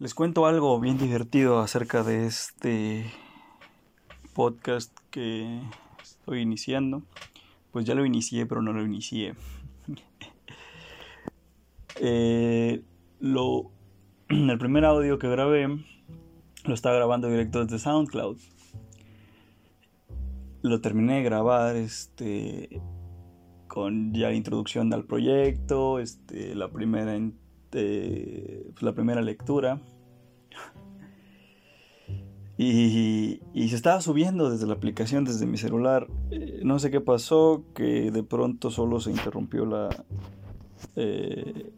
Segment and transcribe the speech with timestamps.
[0.00, 3.12] Les cuento algo bien divertido acerca de este
[4.32, 5.60] podcast que
[6.00, 7.02] estoy iniciando.
[7.72, 9.34] Pues ya lo inicié, pero no lo inicié.
[12.00, 12.84] eh,
[13.18, 13.72] lo,
[14.28, 18.38] el primer audio que grabé lo estaba grabando directo desde SoundCloud.
[20.62, 22.80] Lo terminé de grabar este,
[23.66, 27.16] con ya la introducción al proyecto, este, la primera
[27.70, 29.80] pues, la primera lectura.
[32.60, 36.08] Y, se estaba subiendo desde la aplicación, desde mi celular.
[36.32, 39.88] Eh, no sé qué pasó, que de pronto solo se interrumpió la,
[40.96, 41.70] eh,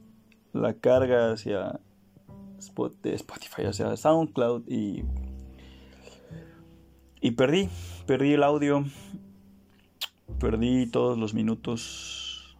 [0.54, 1.80] la carga hacia
[2.58, 5.04] Spotify, hacia SoundCloud y,
[7.20, 7.68] y perdí,
[8.06, 8.84] perdí el audio,
[10.38, 12.56] perdí todos los minutos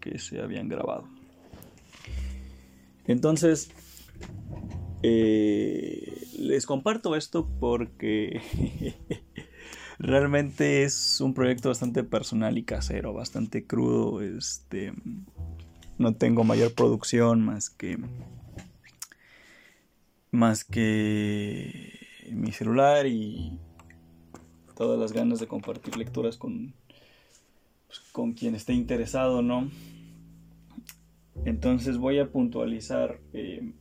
[0.00, 1.13] que se habían grabado.
[3.06, 3.70] Entonces,
[5.02, 8.40] eh, les comparto esto porque
[9.98, 14.22] realmente es un proyecto bastante personal y casero, bastante crudo.
[14.22, 14.92] Este,
[15.98, 17.98] no tengo mayor producción más que
[20.30, 22.00] más que
[22.32, 23.60] mi celular y
[24.74, 26.74] todas las ganas de compartir lecturas con
[27.86, 29.70] pues, con quien esté interesado, ¿no?
[31.44, 33.72] Entonces voy a puntualizar, eh,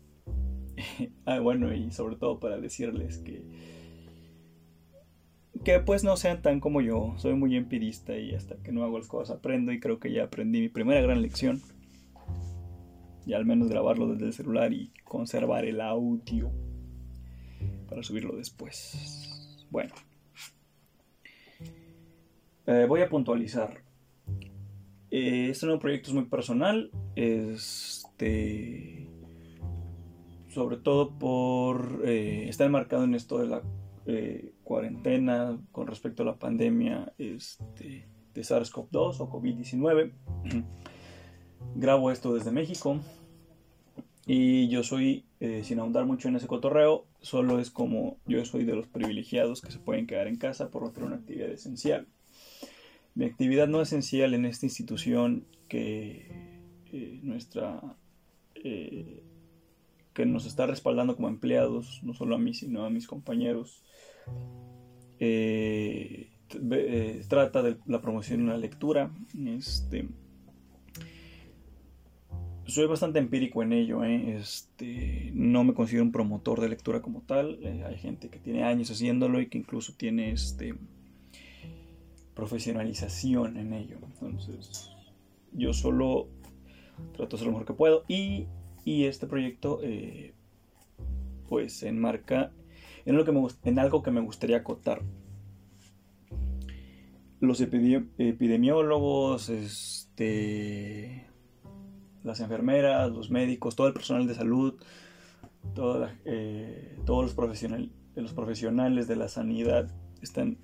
[1.26, 3.44] ah, bueno, y sobre todo para decirles que,
[5.64, 8.98] que pues no sean tan como yo, soy muy empirista y hasta que no hago
[8.98, 11.62] las cosas aprendo y creo que ya aprendí mi primera gran lección.
[13.26, 16.52] Y al menos grabarlo desde el celular y conservar el audio
[17.88, 19.66] para subirlo después.
[19.70, 19.94] Bueno.
[22.66, 23.83] Eh, voy a puntualizar.
[25.16, 29.08] Eh, este nuevo proyecto es muy personal, este,
[30.50, 33.62] sobre todo por eh, estar enmarcado en esto de la
[34.08, 40.14] eh, cuarentena con respecto a la pandemia este, de SARS-CoV-2 o COVID-19.
[41.76, 42.98] Grabo esto desde México
[44.26, 45.26] y yo soy,
[45.62, 49.72] sin ahondar mucho en ese cotorreo, solo es como yo soy de los privilegiados que
[49.72, 52.08] se pueden quedar en casa por no una actividad esencial.
[53.16, 56.28] Mi actividad no esencial en esta institución que
[56.92, 57.82] eh, nuestra
[58.56, 59.24] eh,
[60.14, 63.84] que nos está respaldando como empleados, no solo a mí, sino a mis compañeros,
[65.20, 66.30] eh,
[67.28, 69.12] trata de la promoción de una lectura.
[69.48, 70.08] Este,
[72.66, 77.60] soy bastante empírico en ello, este, no me considero un promotor de lectura como tal,
[77.86, 80.76] hay gente que tiene años haciéndolo y que incluso tiene este,
[82.34, 83.98] profesionalización en ello.
[84.02, 84.92] Entonces,
[85.52, 86.28] yo solo
[87.16, 88.48] trato de hacer lo mejor que puedo y,
[88.86, 90.34] este proyecto eh,
[91.48, 92.52] pues se enmarca
[93.06, 93.32] en, lo que
[93.64, 95.02] en algo que me gustaría acotar.
[97.40, 101.28] Los epidemiólogos, este,
[102.24, 104.76] las enfermeras, los médicos, todo el personal de salud,
[106.26, 109.90] eh, todos los, profesional, los profesionales de la sanidad
[110.22, 110.58] están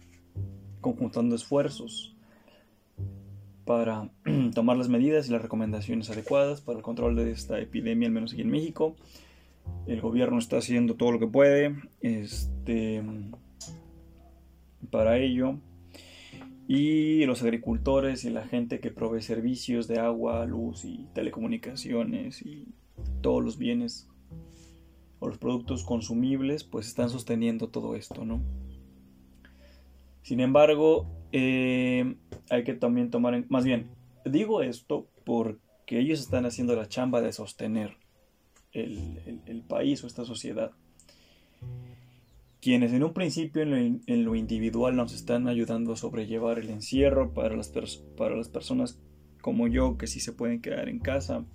[0.82, 2.16] conjuntando esfuerzos
[3.66, 4.10] para
[4.56, 8.34] tomar las medidas y las recomendaciones adecuadas para el control de esta epidemia, al menos
[8.34, 8.96] aquí en México.
[9.86, 13.04] El gobierno está haciendo todo lo que puede este,
[14.90, 15.60] para ello.
[16.68, 22.68] Y los agricultores y la gente que provee servicios de agua, luz y telecomunicaciones y
[23.22, 24.08] todos los bienes
[25.20, 28.42] o los productos consumibles, pues están sosteniendo todo esto, ¿no?
[30.22, 32.16] Sin embargo, eh,
[32.50, 33.46] hay que también tomar en...
[33.50, 33.90] Más bien,
[34.26, 37.98] digo esto porque ellos están haciendo la chamba de sostener
[38.72, 40.72] el, país o esta sociedad.
[42.62, 47.56] Quienes en un principio en lo, individual nos están ayudando a sobrellevar el encierro para
[47.56, 47.70] las,
[48.18, 49.00] para las personas
[49.42, 51.46] como yo que sí se pueden quedar en casa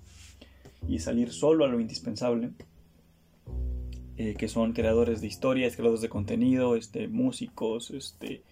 [0.87, 2.51] y salir solo a lo indispensable.
[4.17, 8.43] Eh, que son creadores de historias, creadores de contenido, este, músicos, este,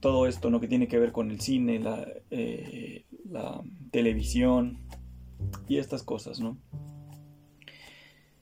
[0.00, 0.60] todo esto ¿no?
[0.60, 3.60] que tiene que ver con el cine, la, eh, la
[3.90, 4.78] televisión
[5.68, 6.58] y estas cosas, ¿no?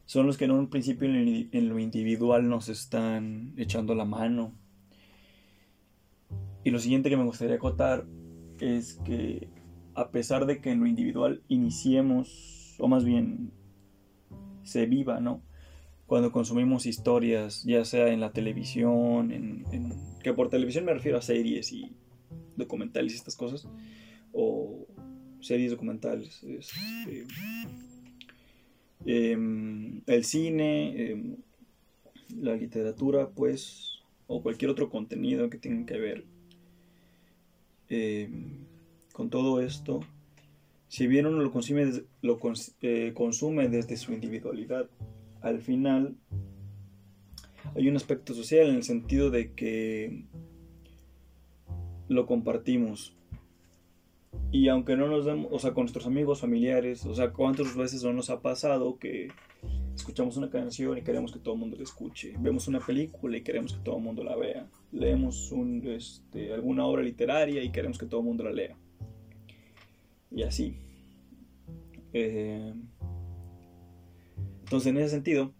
[0.04, 4.52] Son los que en un principio en lo individual nos están echando la mano.
[6.62, 8.06] Y lo siguiente que me gustaría acotar
[8.60, 9.48] es que
[9.94, 13.50] a pesar de que en lo individual iniciemos, o más bien
[14.62, 15.42] se viva, ¿no?
[16.06, 19.64] Cuando consumimos historias, ya sea en la televisión, en,
[20.22, 21.92] que por televisión me refiero a series y
[22.56, 23.68] documentales y estas cosas,
[24.32, 24.86] o
[25.40, 26.42] series documentales.
[26.44, 27.26] Este,
[29.04, 31.36] em, el cine, em,
[32.40, 36.24] la literatura, pues, o cualquier otro contenido que tenga que ver
[37.88, 38.64] em,
[39.12, 40.00] con todo esto,
[40.88, 41.90] si bien uno lo, consume,
[42.22, 42.38] lo
[42.82, 44.88] eh, consume desde su individualidad,
[45.40, 46.16] al final
[47.74, 50.24] hay un aspecto social en el sentido de que
[52.08, 53.14] lo compartimos.
[54.52, 58.02] Y aunque no nos demos, o sea, con nuestros amigos, familiares, o sea, cuántas veces
[58.04, 59.28] no nos ha pasado que
[59.94, 63.42] escuchamos una canción y queremos que todo el mundo la escuche, vemos una película y
[63.42, 67.98] queremos que todo el mundo la vea, leemos un, este, alguna obra literaria y queremos
[67.98, 68.76] que todo el mundo la lea.
[70.30, 70.76] Y así.
[72.12, 72.74] Eh,
[74.66, 75.54] entonces, en ese sentido,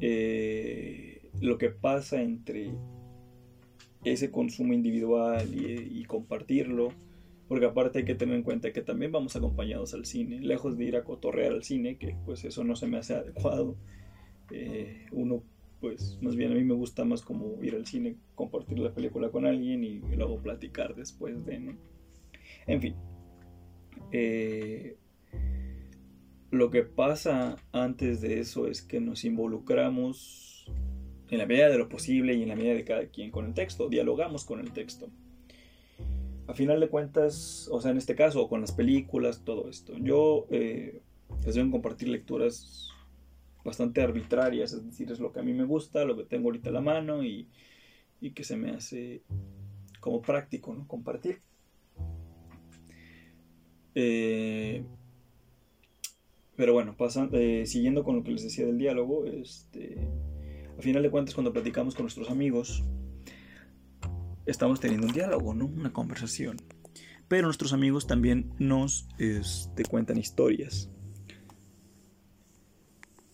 [0.00, 2.70] eh, lo que pasa entre
[4.04, 6.90] ese consumo individual y, compartirlo,
[7.48, 10.84] porque aparte hay que tener en cuenta que también vamos acompañados al cine, lejos de
[10.84, 13.74] ir a cotorrear al cine, que pues eso no se me hace adecuado.
[14.52, 15.42] Eh, uno,
[15.80, 19.30] pues más bien a mí me gusta más como ir al cine, compartir la película
[19.30, 21.76] con alguien y, luego platicar después de, ¿no?
[22.68, 22.94] En fin.
[24.12, 24.98] Eh,
[26.56, 30.66] lo que pasa antes de eso es que nos involucramos
[31.30, 33.54] en la medida de lo posible y en la medida de cada quien con el
[33.54, 35.08] texto, dialogamos con el texto.
[36.46, 40.46] A final de cuentas, o sea, en este caso, con las películas, todo esto, yo
[40.50, 41.00] eh,
[41.44, 42.88] les a compartir lecturas
[43.64, 46.70] bastante arbitrarias, es decir, es lo que a mí me gusta, lo que tengo ahorita
[46.70, 47.48] a la mano y,
[48.20, 49.22] y que se me hace
[49.98, 50.86] como práctico, ¿no?
[50.86, 51.40] Compartir.
[53.96, 54.84] Eh,
[56.56, 56.96] pero bueno,
[57.32, 60.08] eh, siguiendo con lo que les decía del diálogo, este,
[60.78, 62.82] a final de cuentas cuando platicamos con nuestros amigos,
[64.46, 65.66] estamos teniendo un diálogo, ¿no?
[65.66, 66.56] Una conversación.
[67.28, 70.90] Pero nuestros amigos también nos este, cuentan historias.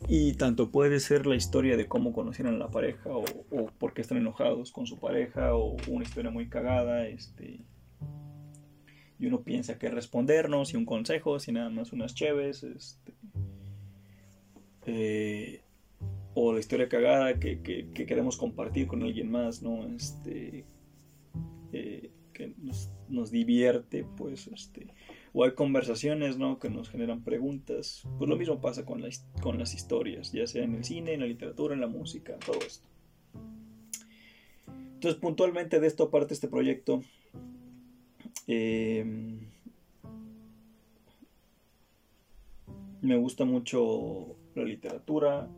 [0.08, 3.94] Y tanto puede ser la historia de cómo conocieron a la pareja o, o por
[3.94, 7.60] qué están enojados con su pareja o una historia muy cagada, este,
[9.22, 13.12] y uno piensa que respondernos y un consejo, si nada más unas cheves, este,
[14.84, 15.60] eh,
[16.34, 19.86] o la historia cagada que, queremos compartir con alguien más, ¿no?
[19.86, 20.64] Este,
[21.72, 22.52] eh, que
[23.08, 24.88] nos, divierte, pues, este,
[25.32, 26.58] o hay conversaciones, ¿no?
[26.58, 28.02] Que nos generan preguntas.
[28.18, 29.04] Pues lo mismo pasa con,
[29.40, 32.58] con las historias, ya sea en el cine, en la literatura, en la música, todo
[32.66, 32.88] esto.
[34.94, 37.02] Entonces, puntualmente de esto aparte este proyecto,
[38.46, 39.38] Em,
[43.00, 45.48] me gusta mucho la literatura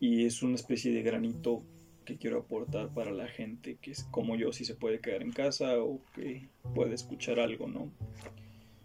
[0.00, 1.62] y es una especie de granito
[2.04, 5.30] que quiero aportar para la gente que es como yo si se puede quedar en
[5.30, 7.90] casa o que puede escuchar algo, ¿no?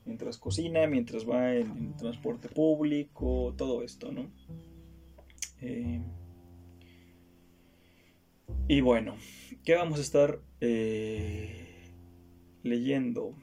[0.06, 4.30] Mientras cocina, mientras va en, transporte público, todo esto, ¿no?
[5.60, 6.04] Em,
[8.68, 9.16] y bueno,
[9.64, 11.67] ¿qué vamos a estar eh,
[12.70, 13.36] leyendo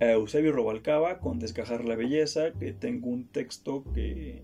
[0.00, 4.42] a Eusebio Robalcaba con Desgajar la Belleza, que tengo un texto que,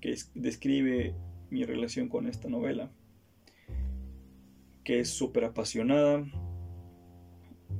[0.00, 1.14] que describe
[1.50, 2.90] mi relación con esta novela,
[4.82, 6.26] que es súper apasionada,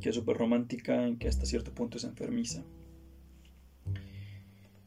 [0.01, 2.65] que es súper romántica y que hasta cierto punto es enfermiza.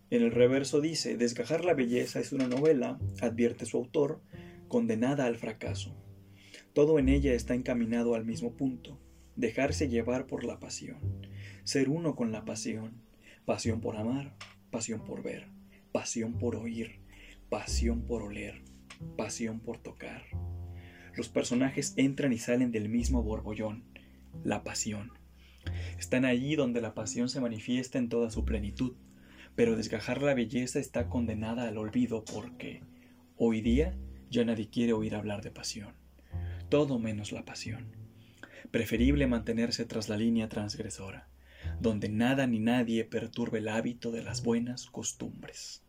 [0.09, 4.21] En el reverso dice, Desgajar la Belleza es una novela, advierte su autor,
[4.67, 5.95] condenada al fracaso.
[6.73, 8.97] Todo en ella está encaminado al mismo punto,
[9.37, 10.97] dejarse llevar por la pasión,
[11.63, 13.03] ser uno con la pasión,
[13.45, 14.35] pasión por amar,
[14.71, 15.47] pasión por ver,
[15.91, 16.99] pasión por oír,
[17.47, 18.63] pasión por oler,
[19.15, 20.23] pasión por tocar.
[21.15, 23.83] Los personajes entran y salen del mismo borbollón,
[24.43, 25.11] la pasión.
[25.99, 28.95] Están allí donde la pasión se manifiesta en toda su plenitud,
[29.55, 32.81] pero desgajar la belleza está condenada al olvido porque
[33.37, 33.95] hoy día
[34.31, 35.93] ya nadie quiere oír hablar de pasión,
[36.69, 37.96] todo menos la pasión
[38.71, 41.27] preferible mantenerse tras la línea transgresora,
[41.79, 45.81] donde nada ni nadie perturbe el hábito de las buenas costumbres.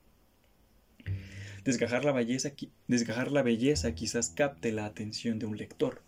[1.64, 2.52] Desgajar la, belleza,
[2.86, 6.02] desgajar la belleza quizás capte la atención de un lector,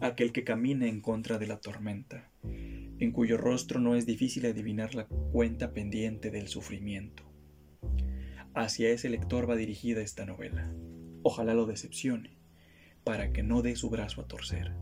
[0.00, 4.94] aquel que camina en contra de la tormenta, en cuyo rostro no es difícil adivinar
[4.94, 7.24] la cuenta pendiente del sufrimiento.
[8.54, 10.72] Hacia ese lector va dirigida esta novela.
[11.22, 12.38] Ojalá lo decepcione,
[13.04, 14.72] para que no dé su brazo a torcer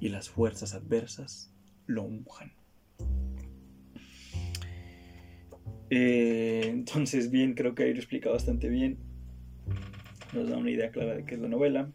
[0.00, 1.52] y las fuerzas adversas
[1.86, 2.52] lo unjan.
[5.90, 8.98] Eh, entonces, bien, creo que ahí lo explica bastante bien.
[10.32, 11.90] Nos da una idea clara de qué es la novela.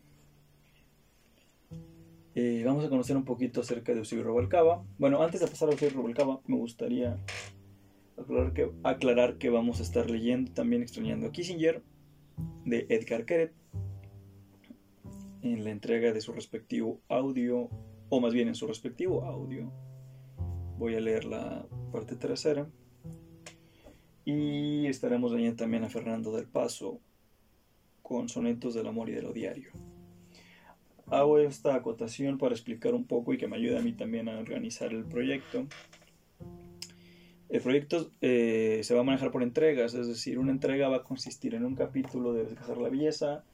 [2.34, 4.86] Eh, vamos a conocer un poquito acerca de Eusebio Rubalcaba.
[4.98, 7.17] Bueno, antes de pasar a Eusebio Rubalcaba, me gustaría
[8.17, 11.84] aclarar que, aclarar que vamos a estar leyendo también Extrañando a Kissinger
[12.65, 13.53] de Edgar Keret
[15.41, 17.70] en la entrega de su respectivo audio,
[18.12, 19.72] o más bien en su respectivo audio.
[20.77, 22.68] Voy a leer la parte tercera.
[24.25, 27.00] Y estaremos leyendo también a Fernando del Paso
[28.01, 29.72] con sonetos del amor y de lo diario.
[31.08, 34.39] Hago esta acotación para explicar un poco y que me ayude a mí también a
[34.39, 35.68] organizar el proyecto.
[37.48, 41.03] El proyecto eh, se va a manejar por entregas, es decir, una entrega va a
[41.03, 43.46] consistir en un capítulo de Desgajar la Belleza,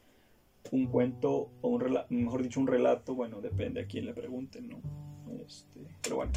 [0.72, 4.68] un cuento o un relato, mejor dicho, un relato, bueno, depende a quién le pregunten,
[4.68, 4.82] ¿no?
[5.46, 6.32] Este, pero bueno,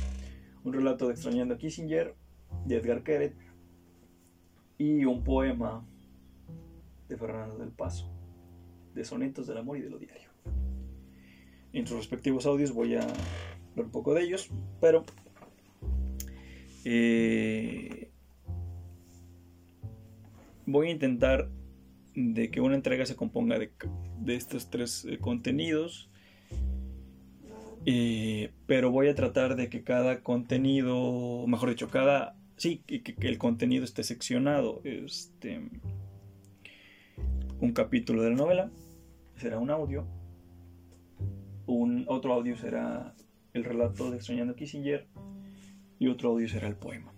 [0.64, 2.14] un relato de Extrañando a Kissinger,
[2.66, 3.34] de Edgar Keret,
[4.78, 5.84] y un poema
[7.08, 8.10] de Fernando del Paso,
[8.94, 10.30] de sonetos del amor y de lo diario.
[11.72, 15.04] En sus respectivos audios voy a hablar un poco de ellos, pero
[16.84, 18.10] eh,
[20.66, 21.50] voy a intentar
[22.14, 23.70] de que una entrega se componga de,
[24.34, 26.10] estos tres eh, contenidos.
[27.86, 32.36] Eh, pero voy a tratar de que cada contenido, mejor dicho, cada.
[32.56, 34.82] Sí, que, que, el contenido esté seccionado.
[34.84, 35.62] Este,
[37.60, 38.70] un capítulo de la novela
[39.36, 40.06] será un audio.
[41.66, 43.14] Un, otro audio será
[43.54, 45.06] el relato de Extrañando Kissinger.
[45.98, 47.12] Y otro audio será el poema.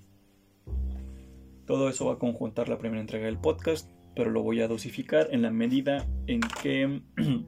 [1.67, 5.29] Todo eso va a conjuntar la primera entrega del podcast pero lo voy a dosificar
[5.31, 7.03] en la medida en que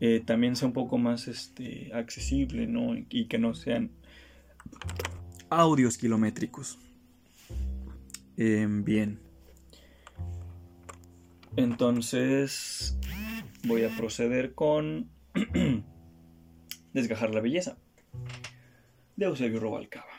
[0.00, 2.96] eh, también sea un poco más este, accesible ¿no?
[2.96, 3.92] y que no sean
[5.50, 6.78] audios kilométricos.
[8.36, 9.20] Em, bien.
[11.56, 12.96] Entonces
[13.66, 15.10] voy a proceder con
[16.92, 17.78] Desgajar la belleza
[19.16, 20.17] de Eusebio Robalcaba.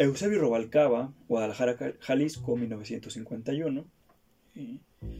[0.00, 3.84] Eusebio Robalcaba, Guadalajara, Jalisco, 1951.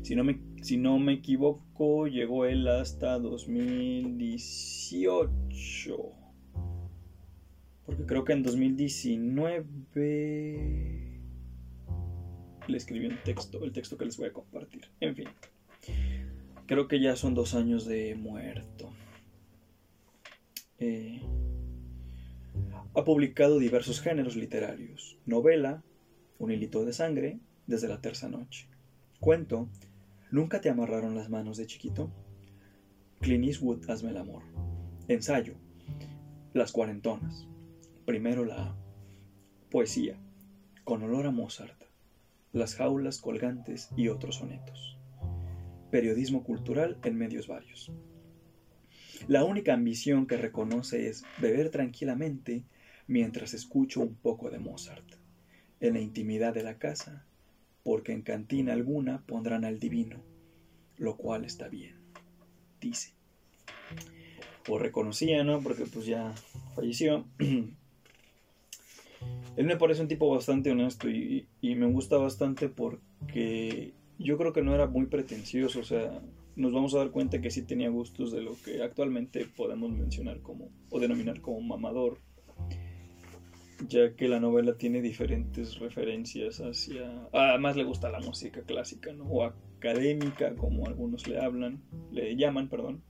[0.02, 5.96] Si no, me, si no me equivoco, llegó él hasta 2018.
[7.84, 11.20] Porque creo que en 2019
[12.66, 14.88] le escribí un texto, el texto que les voy a compartir.
[15.00, 15.28] En fin,
[16.64, 18.88] creo que ya son dos años de muerto.
[20.78, 21.20] Eh,
[22.92, 25.84] ha publicado diversos géneros literarios, novela,
[26.38, 28.68] Un hilito de sangre, desde la tercera noche,
[29.20, 29.68] cuento,
[30.32, 32.10] Nunca te amarraron las manos de chiquito,
[33.20, 34.42] Clint Eastwood, Hazme el amor,
[35.06, 35.54] ensayo,
[36.52, 37.46] Las cuarentonas,
[38.06, 38.76] primero la A,
[39.70, 40.18] poesía,
[40.82, 41.84] con olor a Mozart,
[42.52, 44.98] Las jaulas colgantes y otros sonetos,
[45.92, 47.92] periodismo cultural en medios varios.
[49.28, 52.64] La única ambición que reconoce es beber tranquilamente
[53.10, 55.04] mientras escucho un poco de Mozart,
[55.80, 57.26] en la intimidad de la casa,
[57.82, 60.22] porque en cantina alguna pondrán al divino,
[60.96, 61.96] lo cual está bien,
[62.80, 63.12] dice.
[64.68, 65.60] O reconocía, ¿no?
[65.60, 66.32] Porque pues ya
[66.76, 67.26] falleció.
[69.56, 74.52] Él me parece un tipo bastante honesto y, y, me gusta bastante porque yo creo
[74.52, 76.22] que no era muy pretencioso, o sea,
[76.54, 80.40] nos vamos a dar cuenta que sí tenía gustos de lo que actualmente podemos mencionar
[80.42, 82.18] como o denominar como mamador
[83.88, 87.28] ya que la novela tiene diferentes referencias hacia...
[87.32, 89.24] Además le gusta la música clásica, ¿no?
[89.24, 91.82] O académica, como algunos le hablan,
[92.12, 93.02] le llaman, perdón.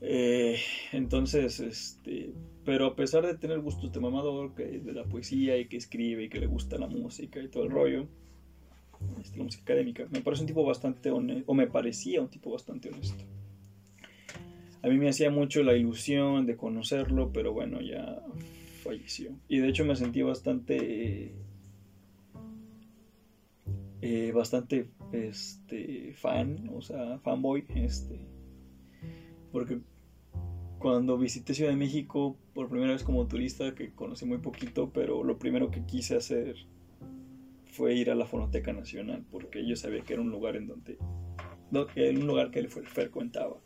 [0.00, 0.58] Eh,
[0.92, 2.32] entonces, este...
[2.64, 6.24] Pero a pesar de tener gustos de mamador, que de la poesía y que escribe
[6.24, 8.06] y que le gusta la música y todo el rollo,
[9.20, 12.50] este, la música académica, me parece un tipo bastante honesto, o me parecía un tipo
[12.50, 13.24] bastante honesto.
[14.82, 18.22] A mí me hacía mucho la ilusión de conocerlo, pero bueno, ya
[18.80, 19.38] falleció.
[19.48, 21.34] Y de hecho me sentí bastante...
[24.02, 28.18] Eh, bastante este, fan, o sea, fanboy, este,
[29.52, 29.80] porque
[30.78, 35.22] cuando visité Ciudad de México por primera vez como turista, que conocí muy poquito, pero
[35.22, 36.56] lo primero que quise hacer
[37.66, 40.96] fue ir a la Fonoteca Nacional, porque yo sabía que era un lugar en donde,
[41.94, 43.60] era un lugar que el frecuentaba.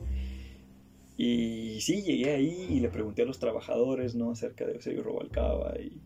[1.17, 4.33] Y sí, llegué ahí y le pregunté a los trabajadores, ¿no?
[4.33, 6.01] Acerca de Eusebio Robalcaba y,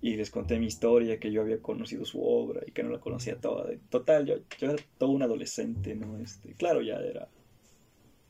[0.00, 3.00] y les conté mi historia, que yo había conocido su obra y que no la
[3.00, 3.68] conocía toda.
[3.90, 6.18] Total, yo, yo era todo un adolescente, ¿no?
[6.18, 7.28] Este, claro, ya era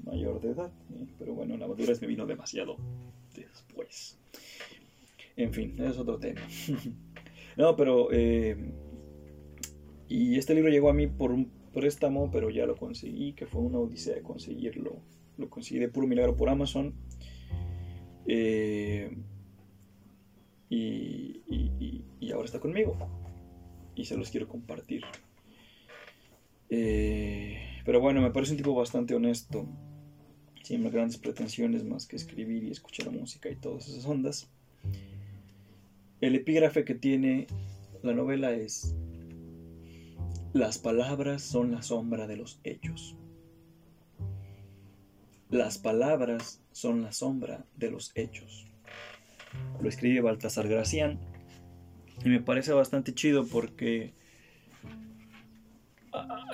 [0.05, 1.07] mayor de edad, ¿eh?
[1.19, 2.77] pero bueno, la madurez me vino demasiado
[3.35, 4.17] después.
[5.37, 6.41] En fin, es otro tema.
[7.57, 8.09] no, pero...
[8.13, 8.57] Eh,
[10.09, 13.61] y este libro llegó a mí por un préstamo, pero ya lo conseguí, que fue
[13.61, 15.03] una odisea de conseguirlo
[15.39, 16.95] lo conseguí de puro milagro por Amazon.
[18.27, 19.17] Eh,
[20.69, 22.97] y, ahora está conmigo.
[23.95, 25.03] Y se los quiero compartir.
[26.71, 29.67] Eh, pero bueno, me parece un tipo bastante honesto.
[30.63, 34.51] Sin grandes pretensiones más que escribir y escuchar música y todas esas ondas.
[36.21, 37.47] El epígrafe que tiene
[38.03, 38.95] la novela es,
[40.53, 43.17] las palabras son la sombra de los hechos.
[45.51, 48.67] Las palabras son la sombra de los hechos.
[49.81, 51.19] Lo escribe Baltasar Gracián
[52.23, 54.13] y me parece bastante chido porque,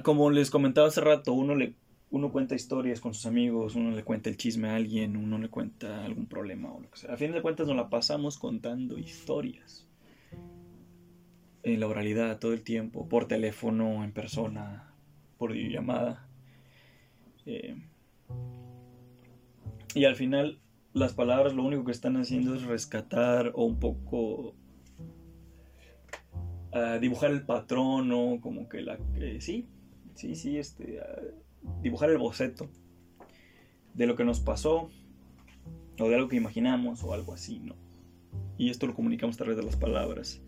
[0.04, 1.74] como les comentaba hace rato, uno, le,
[2.10, 5.48] uno cuenta historias con sus amigos, uno le cuenta el chisme a alguien, uno le
[5.48, 7.14] cuenta algún problema o lo que sea.
[7.14, 9.88] A fin de cuentas nos la pasamos contando historias.
[11.64, 14.94] En la oralidad todo el tiempo, por teléfono, en persona,
[15.36, 16.28] por videollamada.
[17.46, 17.74] Eh,
[19.94, 20.60] y al final
[20.92, 24.54] las palabras lo único que están haciendo es rescatar o un poco
[26.72, 28.98] uh, dibujar el patrón o como que la...
[29.40, 29.66] sí,
[30.14, 32.68] sí, sí, este, uh, dibujar el boceto
[33.94, 34.90] de lo que nos pasó
[35.98, 37.76] o de algo que imaginamos o algo así, ¿no?
[38.56, 40.42] Y esto lo comunicamos a través de las palabras.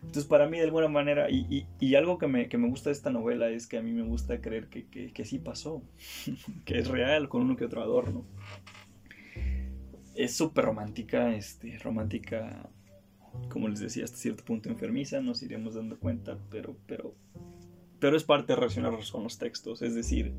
[0.00, 2.90] Entonces, para mí, de alguna manera, y, y, y algo que me, que me, gusta
[2.90, 5.82] de esta novela es que a mí me gusta creer que, que, que sí pasó,
[6.64, 8.26] que es real con uno que otro adorno
[10.16, 12.70] es súper romántica, este, romántica,
[13.50, 17.14] como les decía, hasta cierto punto enfermiza, nos iremos dando cuenta, pero, pero,
[17.98, 20.32] pero es parte de relacionarnos con los textos, es decir,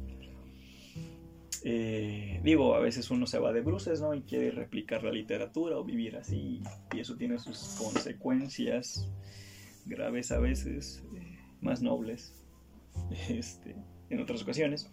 [1.64, 4.14] eh, digo, a veces uno se va de bruces, ¿no?
[4.14, 6.62] Y quiere replicar la literatura o vivir así,
[6.94, 9.10] y eso tiene sus consecuencias
[9.86, 12.34] graves a veces, eh, más nobles,
[13.30, 13.76] este,
[14.10, 14.90] en otras ocasiones.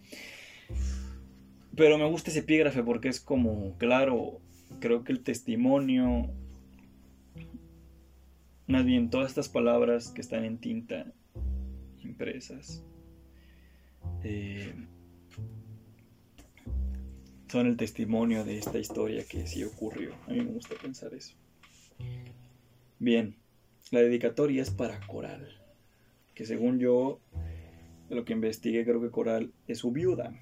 [1.75, 4.41] Pero me gusta ese epígrafe porque es como, claro,
[4.79, 6.29] creo que el testimonio,
[8.67, 11.11] más bien todas estas palabras que están en tinta
[12.03, 12.83] impresas,
[14.23, 14.73] eh,
[17.47, 20.13] son el testimonio de esta historia que sí ocurrió.
[20.27, 21.35] A mí me gusta pensar eso.
[22.99, 23.35] Bien,
[23.91, 25.47] la dedicatoria es para Coral,
[26.33, 27.19] que según yo,
[28.09, 30.33] de lo que investigué, creo que Coral es su viuda.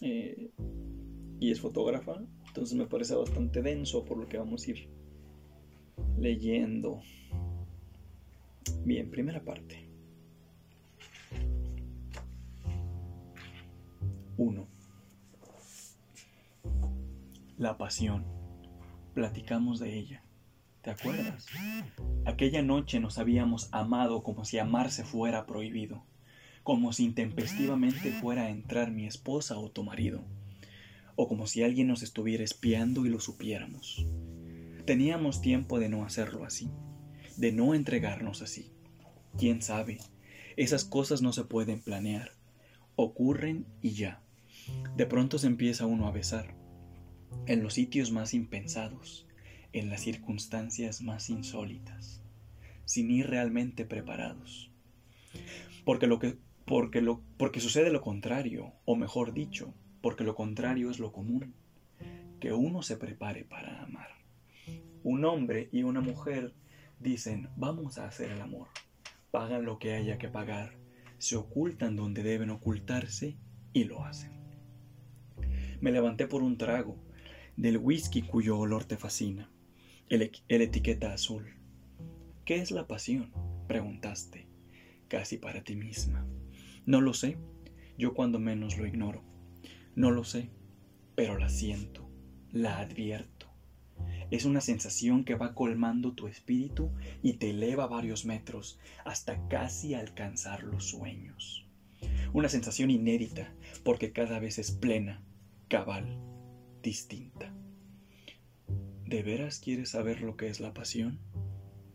[0.00, 0.50] Eh,
[1.40, 2.20] y es fotógrafa
[2.58, 4.88] entonces me parece bastante denso por lo que vamos a ir
[6.18, 7.00] leyendo.
[8.84, 9.88] Bien, primera parte.
[14.36, 14.66] 1.
[17.58, 18.26] La pasión.
[19.14, 20.24] Platicamos de ella.
[20.82, 21.46] ¿Te acuerdas?
[22.24, 26.02] Aquella noche nos habíamos amado como si amarse fuera prohibido,
[26.64, 30.24] como si intempestivamente fuera a entrar mi esposa o tu marido
[31.20, 34.06] o como si alguien nos estuviera espiando y lo supiéramos.
[34.84, 36.70] Teníamos tiempo de no hacerlo así,
[37.36, 38.70] de no entregarnos así.
[39.36, 39.98] ¿Quién sabe?
[40.56, 42.30] Esas cosas no se pueden planear,
[42.94, 44.22] ocurren y ya.
[44.96, 46.54] De pronto se empieza uno a besar,
[47.46, 49.26] en los sitios más impensados,
[49.72, 52.22] en las circunstancias más insólitas,
[52.84, 54.70] sin ir realmente preparados.
[55.84, 60.90] Porque lo que porque lo porque sucede lo contrario, o mejor dicho, porque lo contrario
[60.90, 61.54] es lo común,
[62.40, 64.08] que uno se prepare para amar.
[65.02, 66.54] Un hombre y una mujer
[67.00, 68.68] dicen, vamos a hacer el amor,
[69.30, 70.72] pagan lo que haya que pagar,
[71.18, 73.36] se ocultan donde deben ocultarse
[73.72, 74.32] y lo hacen.
[75.80, 76.96] Me levanté por un trago
[77.56, 79.50] del whisky cuyo olor te fascina,
[80.08, 81.54] el, el etiqueta azul.
[82.44, 83.32] ¿Qué es la pasión?
[83.68, 84.46] preguntaste,
[85.08, 86.26] casi para ti misma.
[86.86, 87.36] No lo sé,
[87.98, 89.22] yo cuando menos lo ignoro.
[89.94, 90.50] No lo sé,
[91.14, 92.08] pero la siento,
[92.50, 93.46] la advierto.
[94.30, 99.94] Es una sensación que va colmando tu espíritu y te eleva varios metros hasta casi
[99.94, 101.66] alcanzar los sueños.
[102.32, 105.24] Una sensación inédita porque cada vez es plena,
[105.68, 106.20] cabal,
[106.82, 107.54] distinta.
[109.06, 111.18] ¿De veras quieres saber lo que es la pasión?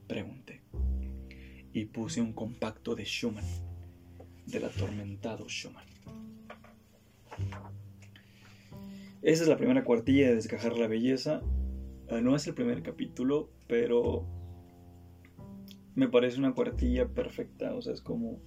[0.08, 0.64] Pregunté.
[1.72, 3.46] Y puse un compacto de Schumann,
[4.48, 5.93] del atormentado Schumann.
[9.24, 11.42] Esa es la primera cuartilla de Descajar la Belleza.
[12.10, 14.26] Ah, no es el primer capítulo, pero
[15.96, 17.74] me parece una cuartilla perfecta.
[17.74, 18.42] O sea, es como...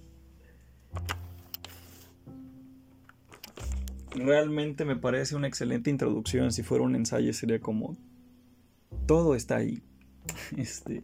[4.11, 6.51] Realmente me parece una excelente introducción.
[6.51, 7.97] Si fuera un ensayo sería como...
[9.07, 9.81] Todo está ahí.
[10.57, 11.03] Este...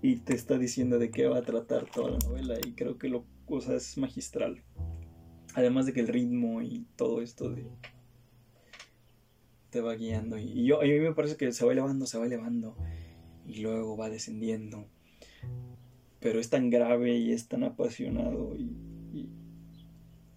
[0.00, 2.54] Y te está diciendo de qué va a tratar toda la novela.
[2.66, 3.26] Y creo que lo...
[3.46, 4.62] O sea, es magistral.
[5.54, 7.66] Además de que el ritmo y todo esto de
[9.74, 10.38] te va guiando.
[10.38, 12.76] Y, yo, a mí me parece que se va elevando, se va elevando.
[13.44, 14.86] Y luego va descendiendo.
[16.20, 18.54] Pero es tan grave y es tan apasionado.
[18.56, 19.28] Y,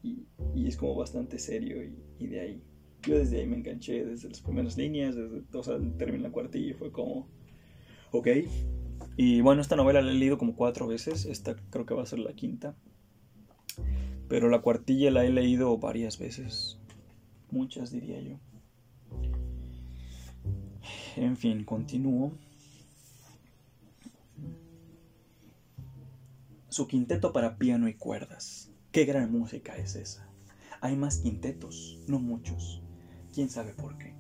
[0.02, 1.78] y, es como bastante serio.
[2.18, 2.64] Y, de ahí.
[3.04, 5.16] Yo desde ahí me enganché, desde las primeras líneas.
[5.16, 7.30] Desde, o sea, terminé la cuartilla y fue como.
[8.12, 8.30] Ok.
[9.18, 11.28] Y bueno, esta novela la he leído como cuatro veces.
[11.28, 12.76] Esta creo que va a ser la quinta.
[14.28, 16.80] Pero la cuartilla la he leído varias veces.
[17.52, 18.40] Muchas diría yo.
[21.18, 22.32] En fin, continúo.
[26.70, 28.70] Su quinteto para piano y cuerdas.
[28.92, 30.30] Qué gran música es esa.
[30.80, 32.84] Hay más quintetos, no muchos.
[33.34, 34.14] ¿Quién sabe por qué?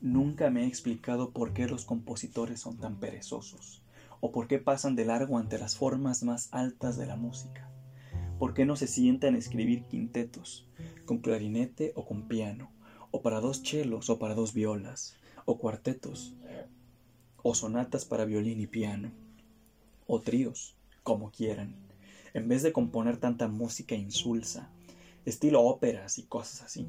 [0.00, 3.82] Nunca me he explicado por qué los compositores son tan perezosos
[4.18, 7.70] o por qué pasan de largo ante las formas más altas de la música.
[8.40, 10.66] ¿Por qué no se sientan a escribir quintetos,
[11.04, 12.72] con clarinete o con piano,
[13.12, 15.17] o para dos chelos o para dos violas,
[15.48, 16.34] o cuartetos,
[17.42, 19.12] o sonatas para violín y piano,
[20.06, 21.74] o tríos, como quieran,
[22.34, 24.70] en vez de componer tanta música insulsa,
[25.24, 26.86] estilo óperas y cosas así?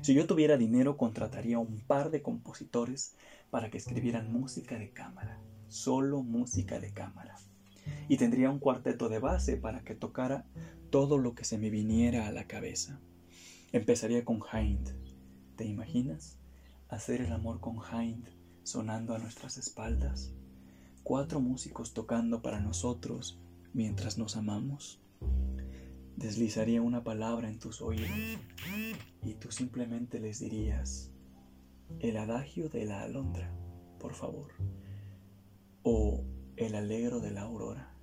[0.00, 3.14] Si yo tuviera dinero, contrataría un par de compositores
[3.50, 7.36] para que escribieran música de cámara, solo música de cámara
[8.08, 10.44] y tendría un cuarteto de base para que tocara
[10.90, 13.00] todo lo que se me viniera a la cabeza.
[13.70, 14.90] Empezaría con Hind.
[15.54, 16.41] ¿Te imaginas?
[16.92, 18.28] Hacer el amor con Hind
[18.64, 20.30] sonando a nuestras espaldas.
[21.02, 23.40] Cuatro músicos tocando para nosotros
[23.72, 25.00] mientras nos amamos.
[26.18, 28.10] Deslizaría una palabra en tus oídos
[29.22, 31.10] y tú simplemente les dirías
[31.98, 33.50] el adagio de la alondra,
[33.98, 34.52] por favor.
[35.82, 36.22] O
[36.56, 37.96] el alegro de la aurora,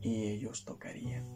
[0.00, 1.26] y ellos tocarían.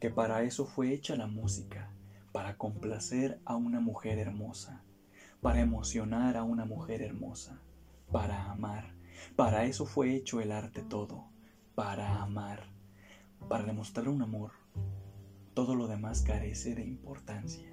[0.00, 1.92] Que para eso fue hecha la música,
[2.32, 4.82] para complacer a una mujer hermosa,
[5.40, 7.60] para emocionar a una mujer hermosa,
[8.10, 8.94] para amar.
[9.36, 11.28] Para eso fue hecho el arte todo,
[11.74, 12.64] para amar,
[13.48, 14.52] para demostrar un amor.
[15.54, 17.72] Todo lo demás carece de importancia.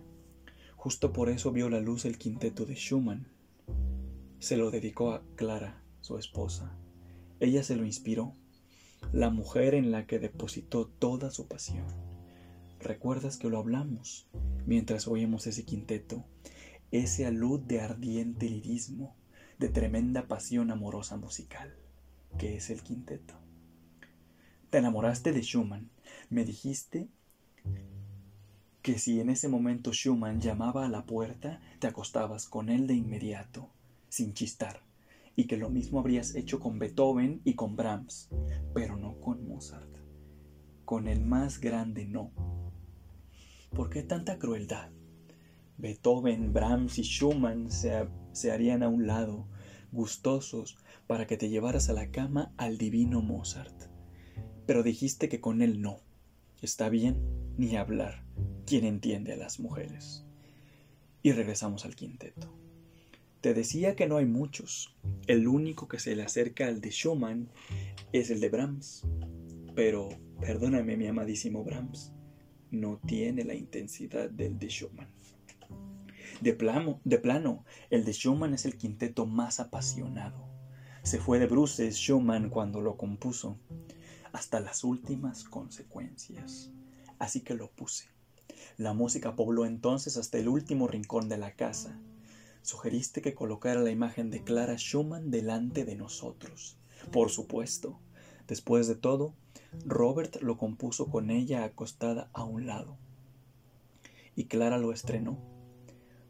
[0.75, 3.27] Justo por eso vio la luz el quinteto de Schumann.
[4.39, 6.77] Se lo dedicó a Clara, su esposa,
[7.39, 8.33] ella se lo inspiró,
[9.11, 11.85] la mujer en la que depositó toda su pasión.
[12.79, 14.27] ¿Recuerdas que lo hablamos
[14.65, 16.23] mientras oímos ese quinteto?
[16.91, 19.15] Ese alud de ardiente lirismo,
[19.59, 21.75] de tremenda pasión amorosa musical,
[22.37, 23.33] que es el quinteto.
[24.69, 25.89] Te enamoraste de Schumann.
[26.29, 27.07] Me dijiste
[28.81, 32.93] que si en ese momento Schumann llamaba a la puerta, te acostabas con él de
[32.93, 33.69] inmediato,
[34.09, 34.85] sin chistar
[35.35, 38.29] y que lo mismo habrías hecho con Beethoven y con Brahms,
[38.73, 39.97] pero no con Mozart.
[40.85, 42.31] Con el más grande no.
[43.71, 44.91] ¿Por qué tanta crueldad?
[45.77, 49.47] Beethoven, Brahms y Schumann se, se harían a un lado,
[49.91, 53.89] gustosos, para que te llevaras a la cama al divino Mozart.
[54.65, 55.99] Pero dijiste que con él no.
[56.61, 57.17] Está bien,
[57.57, 58.25] ni hablar.
[58.65, 60.25] ¿Quién entiende a las mujeres?
[61.21, 62.57] Y regresamos al quinteto.
[63.41, 64.95] Te decía que no hay muchos.
[65.27, 67.51] El único que se le acerca al de Schumann
[68.11, 69.05] es el de Brahms.
[69.75, 70.09] Pero,
[70.39, 72.13] perdóname mi amadísimo Brahms,
[72.71, 75.14] no tiene la intensidad del de Schumann.
[76.41, 80.47] De plano, de plano, el de Schumann es el quinteto más apasionado.
[81.03, 83.57] Se fue de bruces Schumann cuando lo compuso,
[84.33, 86.71] hasta las últimas consecuencias.
[87.19, 88.09] Así que lo puse.
[88.77, 91.99] La música pobló entonces hasta el último rincón de la casa
[92.65, 96.79] Sugeriste que colocara la imagen de Clara Schumann delante de nosotros.
[97.11, 97.99] Por supuesto.
[98.47, 99.35] Después de todo,
[99.85, 102.97] Robert lo compuso con ella acostada a un lado.
[104.35, 105.37] Y Clara lo estrenó.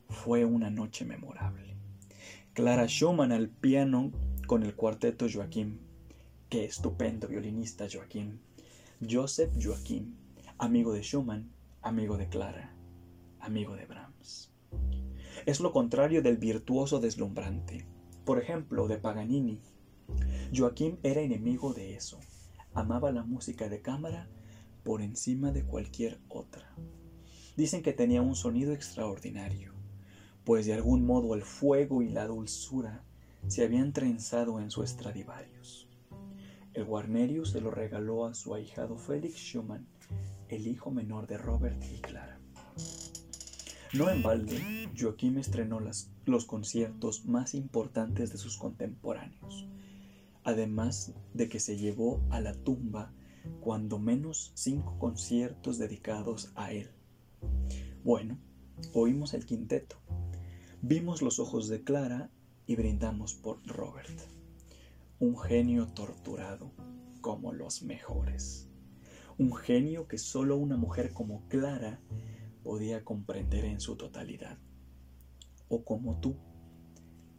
[0.10, 1.76] Fue una noche memorable.
[2.54, 4.12] Clara Schumann al piano
[4.48, 5.80] con el cuarteto Joaquín.
[6.50, 8.40] Qué estupendo violinista Joaquín.
[9.08, 10.18] Joseph Joaquín,
[10.58, 12.74] amigo de Schumann, amigo de Clara,
[13.40, 14.56] amigo de Brahms
[15.46, 17.86] es lo contrario del virtuoso deslumbrante.
[18.26, 19.62] Por ejemplo, de Paganini.
[20.56, 22.20] Joaquín era enemigo de eso.
[22.74, 24.28] Amaba la música de cámara
[24.84, 26.74] por encima de cualquier otra.
[27.56, 29.75] Dicen que tenía un sonido extraordinario,
[30.46, 33.04] pues de algún modo el fuego y la dulzura
[33.48, 35.90] se habían trenzado en su Stradivarius.
[36.74, 39.88] El Guarnerius se lo regaló a su ahijado Félix Schumann,
[40.50, 42.40] el hijo menor de Robert y Clara.
[43.94, 49.68] No en balde, Joaquín estrenó los conciertos más importantes de sus contemporáneos,
[50.44, 53.14] además de que se llevó a la tumba
[53.62, 56.90] cuando menos cinco conciertos dedicados a él.
[58.04, 58.38] Bueno,
[58.94, 59.96] oímos el quinteto.
[60.88, 62.30] Vimos los ojos de Clara
[62.68, 64.20] y brindamos por Robert,
[65.18, 66.74] un genio torturado
[67.22, 68.70] como los mejores,
[69.40, 72.00] un genio que solo una mujer como Clara
[72.62, 74.60] podía comprender en su totalidad,
[75.70, 76.36] o como tú,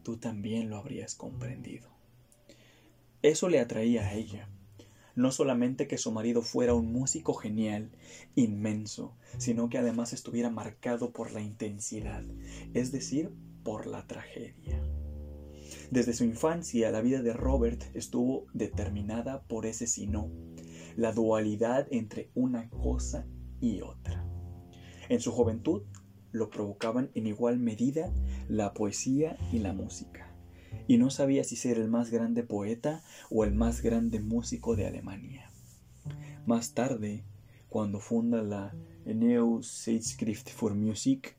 [0.03, 1.89] tú también lo habrías comprendido.
[3.23, 4.49] Eso le atraía a ella,
[5.17, 7.91] no solamente que su marido fuera un músico genial,
[8.37, 12.23] inmenso, sino que además estuviera marcado por la intensidad,
[12.75, 13.33] es decir,
[13.65, 14.81] por la tragedia.
[15.91, 20.31] Desde su infancia la vida de Robert estuvo determinada por ese sino,
[20.97, 23.27] la dualidad entre una cosa
[23.61, 24.25] y otra.
[25.09, 25.83] En su juventud
[26.31, 28.13] lo provocaban en igual medida
[28.49, 30.36] la poesía y la música
[30.89, 34.87] y no sabía si ser el más grande poeta o el más grande músico de
[34.87, 35.51] Alemania.
[36.47, 37.25] Más tarde,
[37.69, 41.37] cuando funda la Neu Zeitschrift für Musik,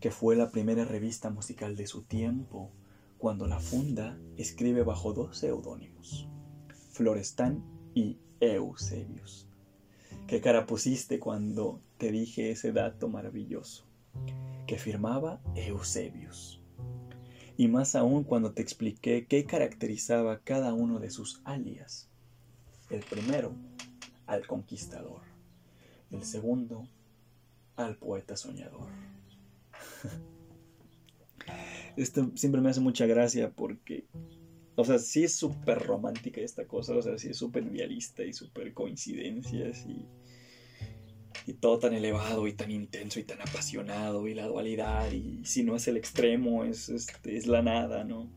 [0.00, 2.70] que fue la primera revista musical de su tiempo,
[3.18, 6.28] cuando la funda, escribe bajo dos seudónimos,
[6.90, 9.46] Florestan y Eusebius.
[10.26, 13.86] ¿Qué cara pusiste cuando te dije ese dato maravilloso?
[14.66, 16.61] Que firmaba Eusebius
[17.62, 22.10] y más aún cuando te expliqué qué caracterizaba cada uno de sus alias.
[22.90, 23.54] El primero,
[24.26, 25.20] al conquistador.
[26.10, 26.88] El segundo,
[27.76, 28.88] al poeta soñador.
[31.96, 34.08] Esto siempre me hace mucha gracia porque,
[34.74, 38.32] o sea, sí es súper romántica esta cosa, o sea, sí es súper idealista y
[38.32, 40.04] súper coincidencias y
[41.46, 45.64] y todo tan elevado y tan intenso y tan apasionado y la dualidad y si
[45.64, 48.30] no es el extremo es, este, es la nada, ¿no?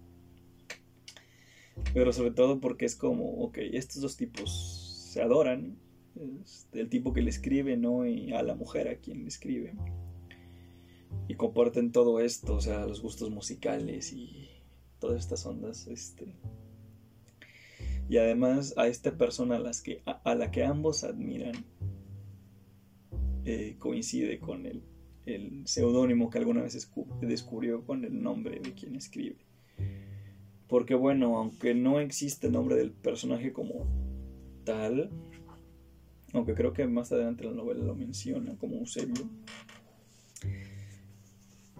[1.93, 5.77] Pero sobre todo porque es como, ok, estos dos tipos se adoran,
[6.43, 8.05] este, el tipo que le escribe, ¿no?
[8.05, 9.75] Y a la mujer a quien le escribe.
[11.27, 14.49] Y comparten todo esto, o sea, los gustos musicales y
[14.99, 16.35] todas estas ondas, este.
[18.07, 21.65] Y además a esta persona a, las que, a la que ambos admiran
[23.45, 24.83] eh, coincide con el,
[25.25, 26.89] el seudónimo que alguna vez
[27.21, 29.37] descubrió con el nombre de quien escribe.
[30.67, 33.85] Porque bueno, aunque no existe el nombre del personaje como
[34.63, 35.11] tal,
[36.33, 39.29] aunque creo que más adelante la novela lo menciona como Eusebio,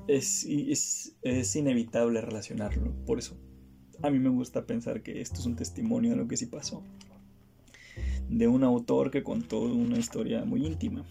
[0.07, 2.93] es, es, es inevitable relacionarlo.
[3.05, 3.37] Por eso
[4.01, 6.83] a mí me gusta pensar que esto es un testimonio de lo que sí pasó.
[8.29, 11.05] De un autor que contó una historia muy íntima.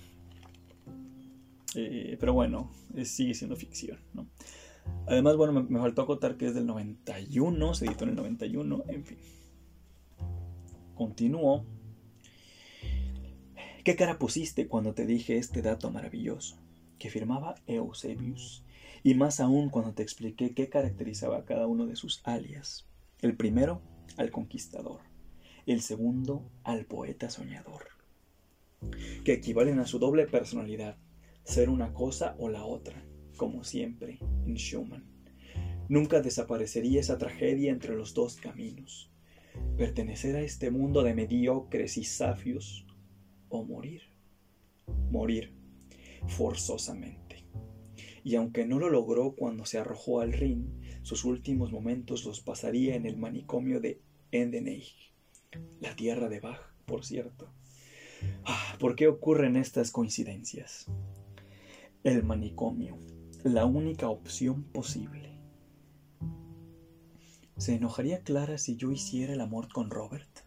[1.76, 2.70] Eh, pero bueno,
[3.04, 4.26] sigue siendo ficción, ¿no?
[5.06, 9.04] Además, bueno, me, faltó acotar que es del 91, se editó en el 91, en
[9.04, 9.18] fin.
[10.94, 11.64] Continúo.
[13.82, 16.56] ¿Qué cara pusiste cuando te dije este dato maravilloso?
[16.98, 18.64] Que firmaba Eusebius.
[19.02, 22.86] Y más aún cuando te expliqué qué caracterizaba a cada uno de sus alias.
[23.20, 23.82] El primero,
[24.16, 25.00] al conquistador.
[25.66, 27.88] El segundo, al poeta soñador.
[29.24, 30.96] Que equivalen a su doble personalidad
[31.44, 35.04] ser una cosa o la otra, como siempre en Schumann.
[35.88, 39.10] Nunca desaparecería esa tragedia entre los dos caminos,
[39.76, 42.86] pertenecer a este mundo de mediocres y safios
[43.50, 44.02] o morir,
[45.10, 45.52] morir
[46.26, 47.44] forzosamente.
[48.24, 52.94] Y aunque no lo logró cuando se arrojó al Rin, sus últimos momentos los pasaría
[52.96, 54.00] en el manicomio de
[54.32, 55.12] Endenich,
[55.80, 57.52] la tierra de Bach, por cierto.
[58.46, 60.86] Ah, ¿Por qué ocurren estas coincidencias?
[62.04, 62.98] El manicomio,
[63.44, 65.40] la única opción posible.
[67.56, 70.40] ¿Se enojaría Clara si yo hiciera el amor con Robert?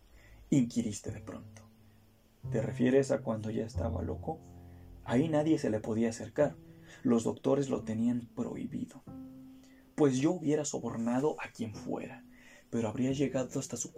[0.51, 1.63] inquiriste de pronto.
[2.51, 4.39] ¿Te refieres a cuando ya estaba loco?
[5.03, 6.55] Ahí nadie se le podía acercar.
[7.01, 9.03] Los doctores lo tenían prohibido.
[9.95, 12.23] Pues yo hubiera sobornado a quien fuera,
[12.69, 13.91] pero habría llegado hasta su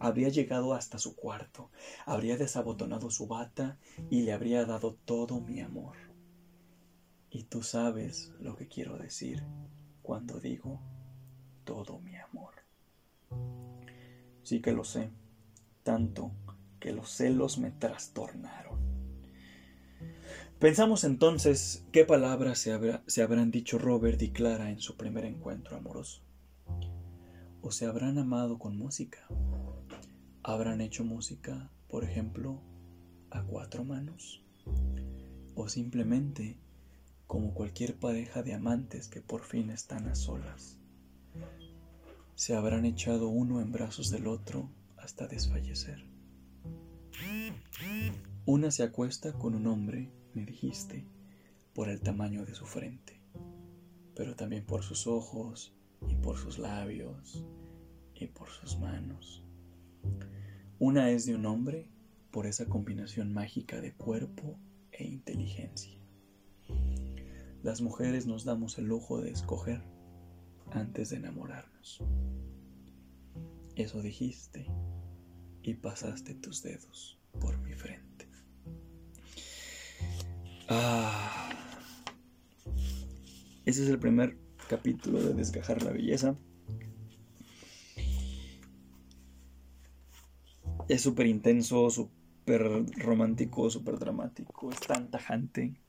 [0.00, 1.70] habría llegado hasta su cuarto,
[2.06, 3.78] habría desabotonado su bata
[4.10, 6.03] y le habría dado todo mi amor.
[7.34, 9.42] Y tú sabes lo que quiero decir
[10.02, 10.80] cuando digo
[11.64, 12.54] todo mi amor.
[14.44, 15.10] Sí que lo sé,
[15.82, 16.30] tanto
[16.78, 18.78] que los celos me trastornaron.
[20.60, 25.76] Pensamos entonces qué palabras se, se, habrán dicho Robert y Clara en su primer encuentro
[25.76, 26.22] amoroso.
[27.62, 29.26] ¿O se habrán amado con música?
[30.44, 32.62] ¿Habrán hecho música, por ejemplo,
[33.30, 34.44] a cuatro manos?
[35.56, 36.60] ¿O simplemente
[37.26, 40.78] como cualquier pareja de amantes que por fin están a solas.
[42.34, 46.04] Se habrán echado uno en brazos del otro hasta desfallecer.
[48.46, 51.06] Una se acuesta con un hombre, me dijiste,
[51.74, 53.20] por el tamaño de su frente.
[54.14, 55.74] pero también por sus ojos
[56.08, 57.44] y por sus labios
[58.14, 59.42] y por sus manos.
[60.78, 61.88] Una es de un hombre
[62.30, 64.56] por esa combinación mágica de cuerpo
[64.92, 65.93] e inteligencia.
[67.64, 69.80] Las mujeres nos damos el lujo de escoger
[70.72, 72.04] antes de enamorarnos.
[73.74, 74.66] Eso dijiste
[75.62, 78.28] y pasaste tus dedos por mi frente.
[80.68, 81.48] Ah.
[83.64, 84.36] Ese es el primer
[84.68, 86.36] capítulo de Desgajar la Belleza.
[90.86, 95.80] Es súper intenso, súper romántico, súper dramático, es tan tajante.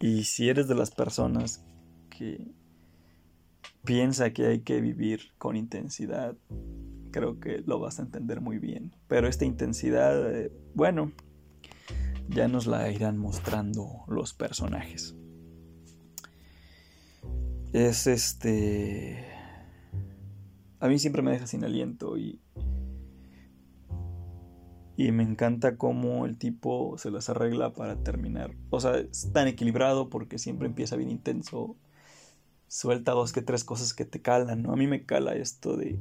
[0.00, 1.64] Y si eres de las personas
[2.08, 2.52] que
[3.84, 6.36] piensa que hay que vivir con intensidad,
[7.10, 8.94] creo que lo vas a entender muy bien.
[9.08, 11.12] Pero esta intensidad, eh, bueno,
[12.28, 15.16] ya nos la irán mostrando los personajes.
[17.72, 19.26] Es este...
[20.80, 22.40] A mí siempre me deja sin aliento y...
[24.98, 28.56] Y me encanta cómo el tipo se las arregla para terminar.
[28.70, 31.76] O sea, es tan equilibrado porque siempre empieza bien intenso.
[32.66, 34.72] Suelta dos que tres cosas que te calan, ¿no?
[34.72, 36.00] A mí me cala esto de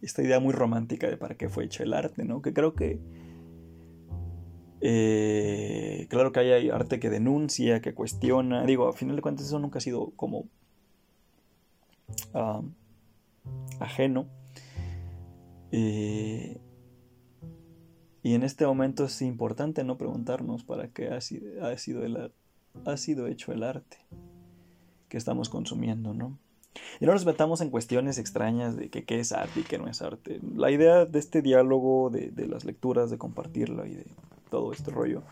[0.00, 2.40] esta idea muy romántica de para qué fue hecho el arte, ¿no?
[2.40, 3.00] Que creo que...
[4.80, 8.64] Eh, claro que hay arte que denuncia, que cuestiona.
[8.64, 10.46] Digo, a final de cuentas eso nunca ha sido como
[12.32, 12.62] ah,
[13.78, 14.26] ajeno.
[15.70, 16.62] Eh,
[18.24, 22.32] y en este momento es importante no preguntarnos para qué ha sido, ha sido, el,
[22.86, 23.98] ha sido hecho el arte
[25.10, 26.38] que estamos consumiendo, ¿no?
[27.00, 29.88] Y no nos metamos en cuestiones extrañas de que qué es arte y qué no
[29.88, 30.40] es arte.
[30.56, 34.06] La idea de este diálogo, de, las lecturas, de compartirlo y de
[34.50, 35.22] todo este rollo,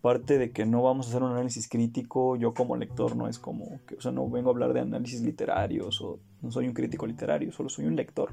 [0.00, 2.36] parte de que no vamos a hacer un análisis crítico.
[2.36, 5.22] Yo como lector no es como, que, o sea, no vengo a hablar de análisis
[5.22, 8.32] literarios o no soy un crítico literario, solo soy un lector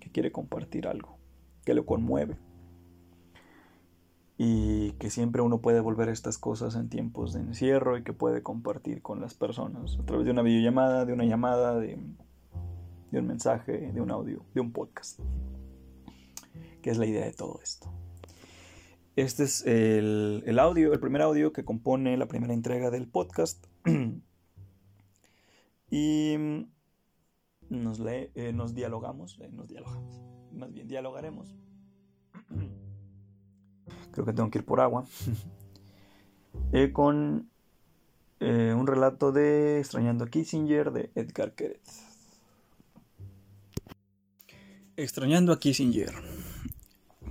[0.00, 1.16] que quiere compartir algo,
[1.64, 2.36] que lo conmueve
[4.44, 8.12] y que siempre uno puede volver a estas cosas en tiempos de encierro y que
[8.12, 11.96] puede compartir con las personas a través de una videollamada, de una llamada, de,
[13.12, 15.20] un mensaje, de un audio, de un podcast,
[16.82, 17.88] que es la idea de todo esto.
[19.14, 23.64] Este es el, audio, el primer audio que compone la primera entrega del podcast.
[25.88, 26.34] y
[27.70, 31.54] nos, eh, nos dialogamos, eh, nos dialogamos, más bien dialogaremos
[34.12, 35.04] creo que tengo que ir por agua,
[36.72, 37.50] eh, con
[38.40, 41.82] eh, un relato de Extrañando a Kissinger de Edgar Keret.
[44.96, 46.12] Extrañando a Kissinger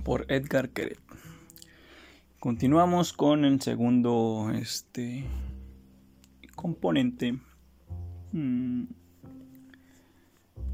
[0.04, 0.98] por Edgar Keret.
[2.40, 5.24] Continuamos con el segundo este,
[6.56, 7.38] componente
[8.32, 8.84] mm,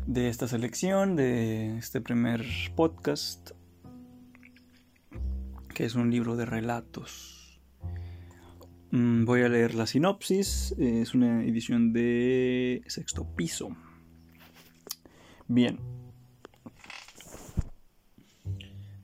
[0.06, 3.50] de esta selección, de este primer podcast
[5.78, 7.60] que es un libro de relatos.
[8.90, 13.68] Mm, voy a leer la sinopsis, es una edición de sexto piso.
[15.46, 15.78] Bien.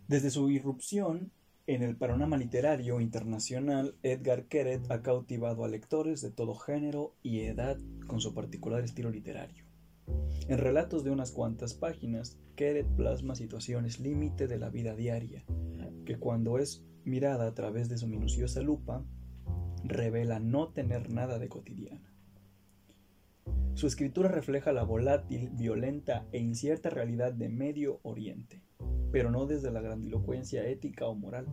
[0.09, 1.31] Desde su irrupción
[1.69, 7.43] en el panorama literario internacional, Edgar Keret ha cautivado a lectores de todo género y
[7.43, 9.65] edad con su particular estilo literario.
[10.49, 15.45] En relatos de unas cuantas páginas, Keret plasma situaciones límite de la vida diaria,
[16.05, 19.05] que cuando es mirada a través de su minuciosa lupa,
[19.85, 22.13] revela no tener nada de cotidiana.
[23.75, 28.63] Su escritura refleja la volátil, violenta e incierta realidad de Medio Oriente,
[29.11, 31.47] pero no desde la grandilocuencia ética o moral,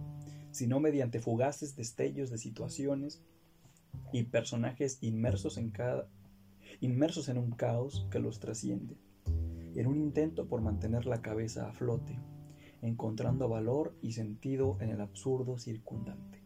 [0.51, 3.23] sino mediante fugaces destellos de situaciones
[4.13, 6.07] y personajes inmersos en, cada,
[6.79, 8.97] inmersos en un caos que los trasciende,
[9.75, 12.19] en un intento por mantener la cabeza a flote,
[12.81, 16.41] encontrando valor y sentido en el absurdo circundante.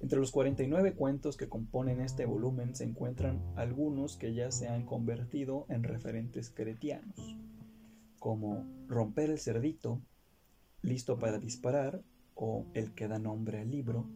[0.00, 4.84] Entre los 49 cuentos que componen este volumen se encuentran algunos que ya se han
[4.84, 7.36] convertido en referentes cretianos,
[8.18, 10.00] como Romper el cerdito,
[10.82, 12.02] Listo para disparar
[12.34, 14.08] o El que da nombre al libro,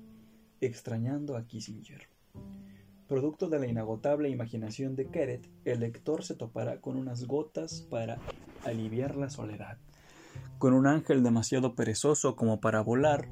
[0.61, 2.09] Extrañando a Kissinger.
[3.07, 8.19] Producto de la inagotable imaginación de Keret, el lector se topará con unas gotas para
[8.65, 9.79] aliviar la soledad
[10.59, 13.29] con un ángel demasiado perezoso como para volar,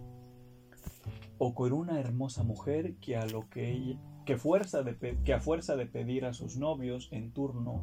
[1.39, 5.77] o con una hermosa mujer que a lo que que, fuerza de, que a fuerza
[5.77, 7.83] de pedir a sus novios en turno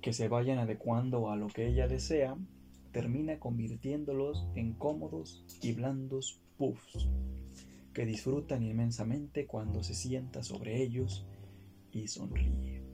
[0.00, 2.36] que se vayan adecuando a lo que ella desea,
[2.92, 7.08] termina convirtiéndolos en cómodos y blandos puffs,
[7.92, 11.26] que disfrutan inmensamente cuando se sienta sobre ellos
[11.92, 12.89] y sonríe.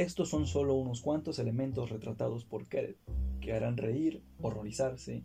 [0.00, 2.96] Estos son solo unos cuantos elementos retratados por Keret,
[3.42, 5.24] que harán reír, horrorizarse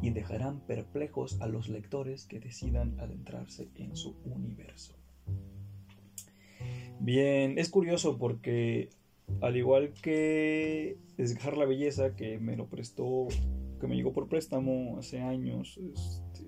[0.00, 4.94] y dejarán perplejos a los lectores que decidan adentrarse en su universo.
[7.00, 8.90] Bien, es curioso porque
[9.40, 13.26] al igual que Desgajar la Belleza, que me lo prestó,
[13.80, 16.46] que me llegó por préstamo hace años, este,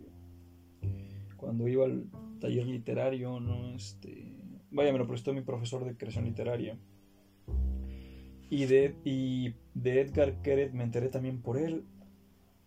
[1.36, 2.04] cuando iba al
[2.38, 3.74] taller literario, ¿no?
[3.74, 4.32] Este,
[4.70, 6.78] vaya, me lo prestó mi profesor de creación literaria.
[8.50, 11.84] Y de, y de Edgar Keret me enteré también por él.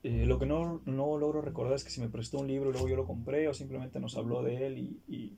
[0.03, 2.88] Eh, lo que no, no, logro recordar es que si me prestó un libro luego
[2.88, 5.38] yo lo compré o simplemente nos habló de él y, y,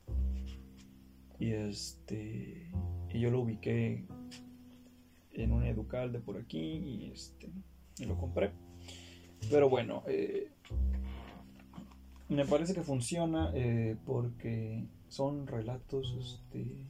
[1.40, 2.70] y este
[3.12, 4.06] y yo lo ubiqué
[5.34, 7.50] en un educal de por aquí y, este,
[7.98, 8.52] y lo compré.
[9.50, 10.52] Pero bueno, eh,
[12.28, 16.86] me parece que funciona eh, porque son relatos este,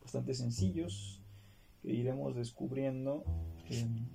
[0.00, 1.15] bastante sencillos
[1.86, 3.24] iremos descubriendo.
[3.70, 4.08] Em,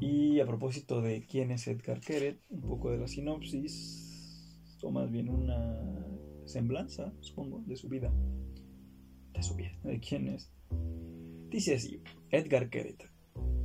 [0.00, 5.10] y a propósito de quién es Edgar Keret, un poco de la sinopsis, o más
[5.10, 6.06] bien una
[6.44, 8.12] semblanza, supongo, de su vida.
[9.32, 10.50] De su vida, de quién es.
[11.50, 13.10] Dice así, Edgar Keret,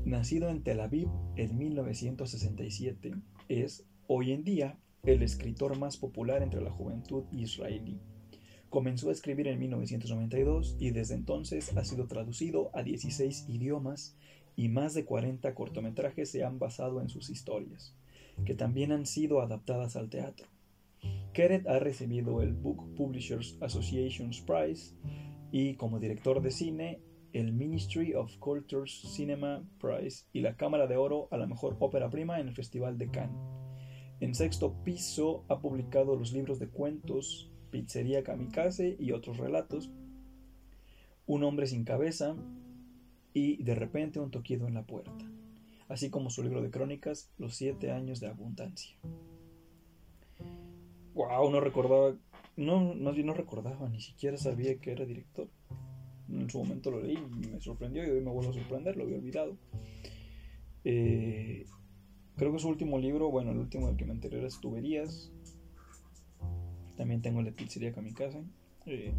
[0.05, 3.13] nacido en Tel Aviv en 1967,
[3.49, 7.99] es hoy en día el escritor más popular entre la juventud israelí.
[8.69, 14.17] Comenzó a escribir en 1992 y desde entonces ha sido traducido a 16 idiomas
[14.57, 17.95] y más de 40 cortometrajes se han basado en sus historias,
[18.45, 20.47] que también han sido adaptadas al teatro.
[21.33, 24.95] Keret ha recibido el Book Publishers Association's Prize
[25.51, 26.99] y como director de cine
[27.33, 32.09] el Ministry of Culture's Cinema Prize y la Cámara de Oro a la mejor ópera
[32.09, 33.37] prima en el Festival de Cannes.
[34.19, 39.91] En sexto piso ha publicado los libros de cuentos Pizzería Kamikaze y otros relatos,
[41.25, 42.35] Un hombre sin cabeza
[43.33, 45.25] y De repente un toquido en la puerta,
[45.89, 48.95] así como su libro de crónicas Los siete años de abundancia.
[51.13, 52.15] Wow, no recordaba,
[52.55, 55.49] no, recordaba, ni siquiera sabía que era director
[56.29, 57.17] en su momento lo leí
[57.51, 59.57] me sorprendió y hoy me vuelvo a sorprender, lo había olvidado.
[60.83, 61.65] Eh,
[62.35, 65.31] creo que su último libro, bueno, el último del que me enteré era Tuberías.
[66.97, 68.43] También tengo la pizzería Kamikaze.
[68.85, 69.13] Eh,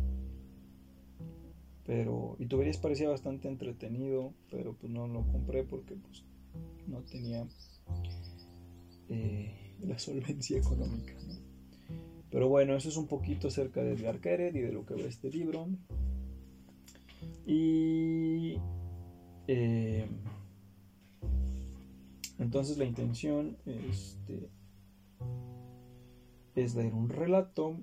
[1.86, 6.22] pero, y Tuberías parecía bastante entretenido, pero pues no lo compré porque pues
[6.86, 7.46] no tenía
[9.08, 11.14] eh, la solvencia económica.
[12.30, 15.06] Pero bueno, eso es un poquito acerca de Edgar Keret y de lo que ve
[15.06, 15.66] este libro.
[17.46, 18.58] Y
[19.46, 20.06] eh,
[22.38, 24.50] entonces la intención este,
[26.62, 27.76] es leer un relato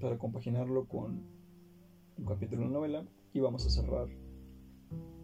[0.00, 1.22] para compaginarlo con
[2.18, 4.08] un capítulo de novela y vamos a cerrar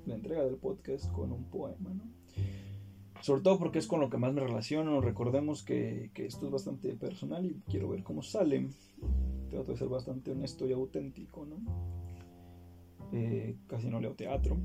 [0.06, 1.94] la entrega del podcast con un poema,
[3.20, 5.00] Sobre todo porque es con lo que más me relaciono.
[5.00, 8.68] Recordemos que, que esto es bastante personal y quiero ver cómo sale.
[9.50, 11.56] Trato de ser bastante honesto y auténtico, ¿no?
[13.12, 14.56] Eh, casi no leo teatro.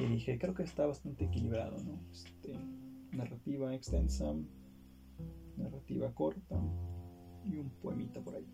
[0.00, 2.00] Y dije, creo que está bastante equilibrado, ¿no?
[2.10, 2.54] Este,
[3.12, 4.34] narrativa extensa,
[5.56, 6.60] narrativa corta
[7.50, 8.46] y un poemita por ahí.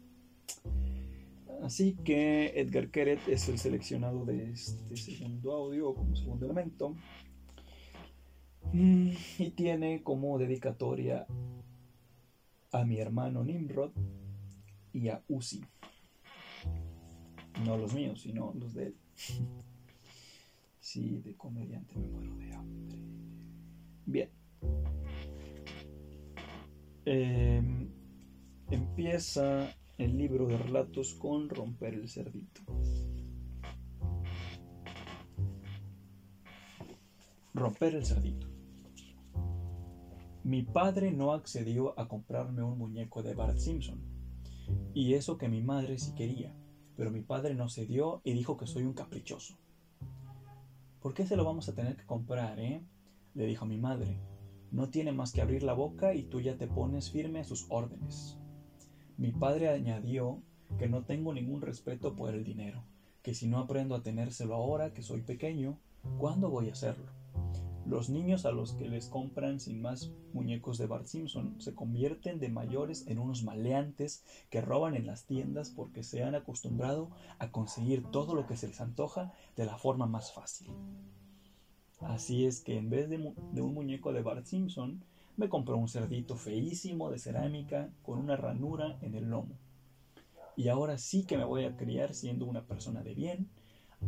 [1.62, 6.96] Así que Edgar Keret es el seleccionado de este segundo audio como segundo elemento.
[8.72, 11.26] Mm, y tiene como dedicatoria
[12.72, 13.90] a mi hermano Nimrod
[14.92, 15.62] y a Uzi.
[17.64, 18.96] No los míos, sino los de él.
[20.82, 22.98] Sí, de comediante me muero de hambre.
[24.06, 24.28] Bien.
[27.04, 27.88] Em,
[28.70, 32.62] empieza el libro de relatos con romper el cerdito.
[37.54, 38.46] Romper el cerdito.
[40.44, 44.00] Mi padre no accedió a comprarme un muñeco de Bart Simpson,
[44.94, 46.54] y eso que mi madre sí quería
[47.00, 49.54] pero mi padre no cedió y dijo que soy un caprichoso.
[51.00, 52.84] ¿Por qué se lo vamos a tener que comprar, eh?
[53.32, 54.20] le dijo mi madre.
[54.70, 57.64] No tiene más que abrir la boca y tú ya te pones firme a sus
[57.70, 58.36] órdenes.
[59.20, 60.38] Mi padre añadió
[60.78, 62.84] que no tengo ningún respeto por el dinero,
[63.22, 65.78] que si no aprendo a tenérselo ahora que soy pequeño,
[66.16, 67.04] ¿cuándo voy a hacerlo?
[67.84, 72.40] Los niños a los que les compran sin más muñecos de Bart Simpson se convierten
[72.40, 77.52] de mayores en unos maleantes que roban en las tiendas porque se han acostumbrado a
[77.52, 80.70] conseguir todo lo que se les antoja de la forma más fácil.
[82.00, 85.04] Así es que en vez de, un muñeco de Bart Simpson,
[85.36, 89.58] me compró un cerdito feísimo de cerámica con una ranura en el lomo.
[90.56, 93.48] y ahora sí que me voy a criar siendo una persona de bien,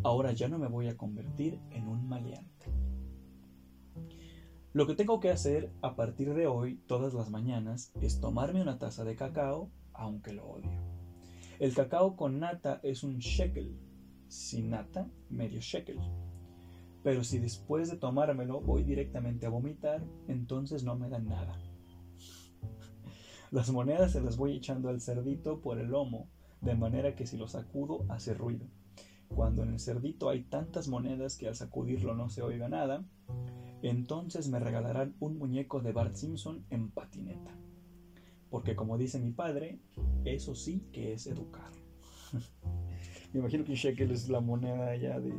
[0.03, 2.67] ahora ya no me voy a convertir en un maleante.
[4.73, 8.79] Lo que tengo que hacer a partir de hoy, todas las mañanas, es tomarme una
[8.79, 10.71] taza de cacao, aunque lo odio.
[11.59, 13.79] El cacao con nata es un shekel,
[14.29, 15.99] sin nata, medio shekel.
[17.03, 21.59] Pero si después de tomármelo voy directamente a vomitar, entonces no me dan nada.
[23.51, 26.29] Las monedas se las voy echando al cerdito por el lomo,
[26.61, 28.67] de manera que si lo sacudo hace ruido.
[29.29, 33.05] Cuando en el cerdito hay tantas monedas que al sacudirlo no se oiga nada,
[33.83, 37.51] entonces me regalarán un muñeco de Bart Simpson en patineta.
[38.49, 39.81] Porque como dice mi padre,
[40.25, 41.73] eso sí que es educar.
[43.33, 45.35] me imagino que shekel es la moneda allá de,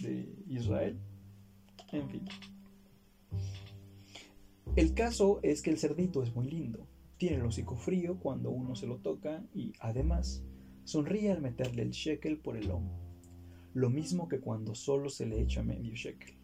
[0.00, 0.98] de Israel.
[1.92, 2.24] En fin.
[4.76, 6.86] El caso es que el cerdito es muy lindo.
[7.16, 10.42] Tiene el hocico frío cuando uno se lo toca y además
[10.84, 12.98] sonríe al meterle el shekel por el lomo.
[13.72, 16.34] Lo mismo que cuando solo se le echa medio shekel.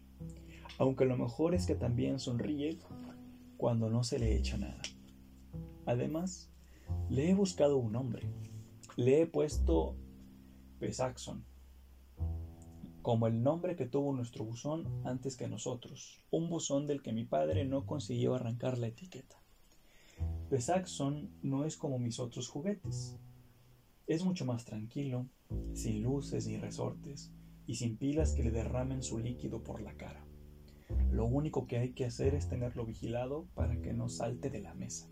[0.77, 2.79] Aunque lo mejor es que también sonríe
[3.57, 4.81] cuando no se le echa nada.
[5.85, 6.51] Además,
[7.09, 8.27] le he buscado un nombre.
[8.95, 9.95] Le he puesto
[10.79, 11.50] Pesaxon
[13.01, 17.25] como el nombre que tuvo nuestro buzón antes que nosotros, un buzón del que mi
[17.25, 19.41] padre no consiguió arrancar la etiqueta.
[20.49, 23.17] Pesaxon no es como mis otros juguetes.
[24.05, 25.27] Es mucho más tranquilo,
[25.73, 27.31] sin luces ni resortes,
[27.65, 30.25] y sin pilas que le derramen su líquido por la cara.
[31.11, 34.73] Lo único que hay que hacer es tenerlo vigilado para que no salte de la
[34.73, 35.09] mesa.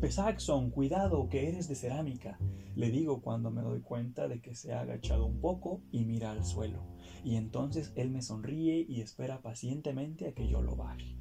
[0.00, 2.38] Pesaxon, cuidado, que eres de cerámica,
[2.76, 6.30] le digo cuando me doy cuenta de que se ha agachado un poco y mira
[6.30, 6.84] al suelo,
[7.24, 11.16] y entonces él me sonríe y espera pacientemente a que yo lo baje.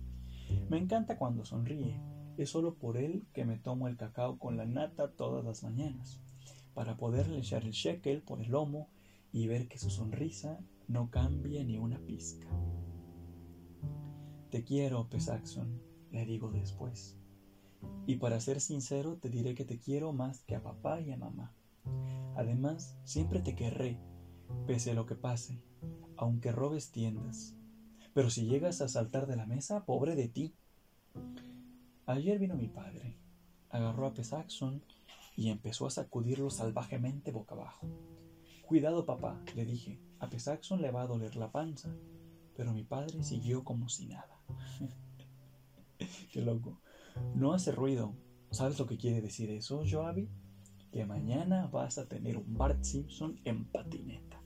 [0.69, 1.99] Me encanta cuando sonríe,
[2.38, 6.21] es solo por él que me tomo el cacao con la nata todas las mañanas,
[6.75, 8.89] para poderle echar el shekel por el lomo
[9.32, 12.47] y ver que su sonrisa no cambia ni una pizca.
[14.51, 17.16] Te quiero, Pesaxon, le digo después.
[18.05, 21.17] Y para ser sincero, te diré que te quiero más que a papá y a
[21.17, 21.53] mamá.
[22.35, 23.99] Además, siempre te querré,
[24.65, 25.61] pese a lo que pase,
[26.15, 27.55] aunque robes tiendas.
[28.13, 30.55] Pero si llegas a saltar de la mesa, pobre de ti.
[32.05, 33.17] Ayer vino mi padre,
[33.69, 34.83] agarró a Pesaxon
[35.35, 37.88] y empezó a sacudirlo salvajemente boca abajo.
[38.65, 41.89] Cuidado, papá, le dije, a Pesaxon le va a doler la panza.
[42.55, 44.41] Pero mi padre siguió como si nada.
[46.31, 46.79] Qué loco.
[47.36, 48.13] No hace ruido.
[48.51, 50.30] ¿Sabes lo que quiere decir eso, Joabi?
[50.91, 54.41] Que mañana vas a tener un Bart Simpson en patineta.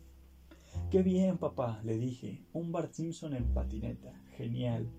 [0.90, 2.46] Qué bien, papá, le dije.
[2.54, 4.12] Un Bart Simpson en patineta.
[4.36, 4.90] Genial.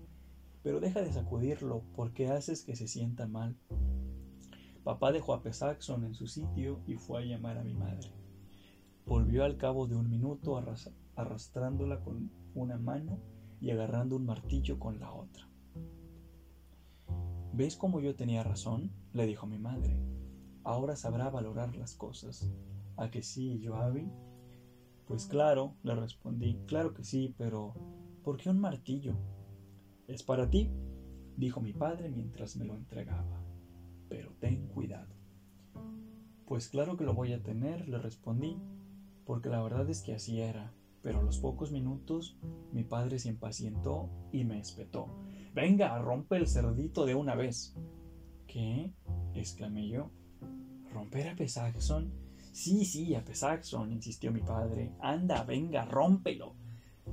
[0.63, 3.57] Pero deja de sacudirlo porque haces que se sienta mal.
[4.83, 8.11] Papá dejó a Pesaxon en su sitio y fue a llamar a mi madre.
[9.05, 10.61] Volvió al cabo de un minuto
[11.15, 13.19] arrastrándola con una mano
[13.59, 15.47] y agarrando un martillo con la otra.
[17.55, 18.91] ¿Ves cómo yo tenía razón?
[19.13, 19.95] le dijo mi madre.
[20.63, 22.51] Ahora sabrá valorar las cosas.
[22.97, 24.11] ¿A que sí, Joabi?
[25.05, 27.75] Pues claro, le respondí, claro que sí, pero
[28.23, 29.15] ¿por qué un martillo?
[30.07, 30.71] Es para ti,
[31.37, 33.45] dijo mi padre mientras me lo entregaba.
[34.09, 35.13] Pero ten cuidado.
[36.47, 38.57] Pues claro que lo voy a tener, le respondí,
[39.25, 40.73] porque la verdad es que así era.
[41.03, 42.35] Pero a los pocos minutos
[42.71, 45.07] mi padre se impacientó y me espetó.
[45.53, 47.75] Venga, rompe el cerdito de una vez.
[48.47, 48.91] ¿Qué?
[49.35, 50.09] exclamé yo.
[50.91, 52.11] ¿Romper a Pesaxon?
[52.51, 54.91] Sí, sí, a Pesaxon, insistió mi padre.
[54.99, 56.55] Anda, venga, rómpelo.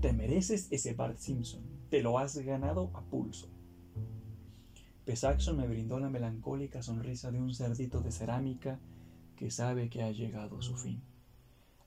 [0.01, 1.63] Te mereces ese Bart Simpson.
[1.91, 3.49] Te lo has ganado a pulso.
[5.05, 8.79] Pesaxon me brindó la melancólica sonrisa de un cerdito de cerámica
[9.37, 11.03] que sabe que ha llegado a su fin.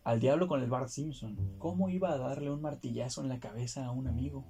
[0.04, 1.38] Al diablo con el Bart Simpson.
[1.58, 4.44] ¿Cómo iba a darle un martillazo en la cabeza a un amigo?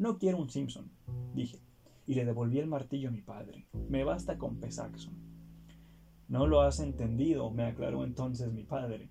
[0.00, 0.90] No quiero un Simpson,
[1.34, 1.60] dije,
[2.06, 3.68] y le devolví el martillo a mi padre.
[3.90, 5.12] Me basta con Pesaxon.
[6.26, 9.10] No lo has entendido, me aclaró entonces mi padre.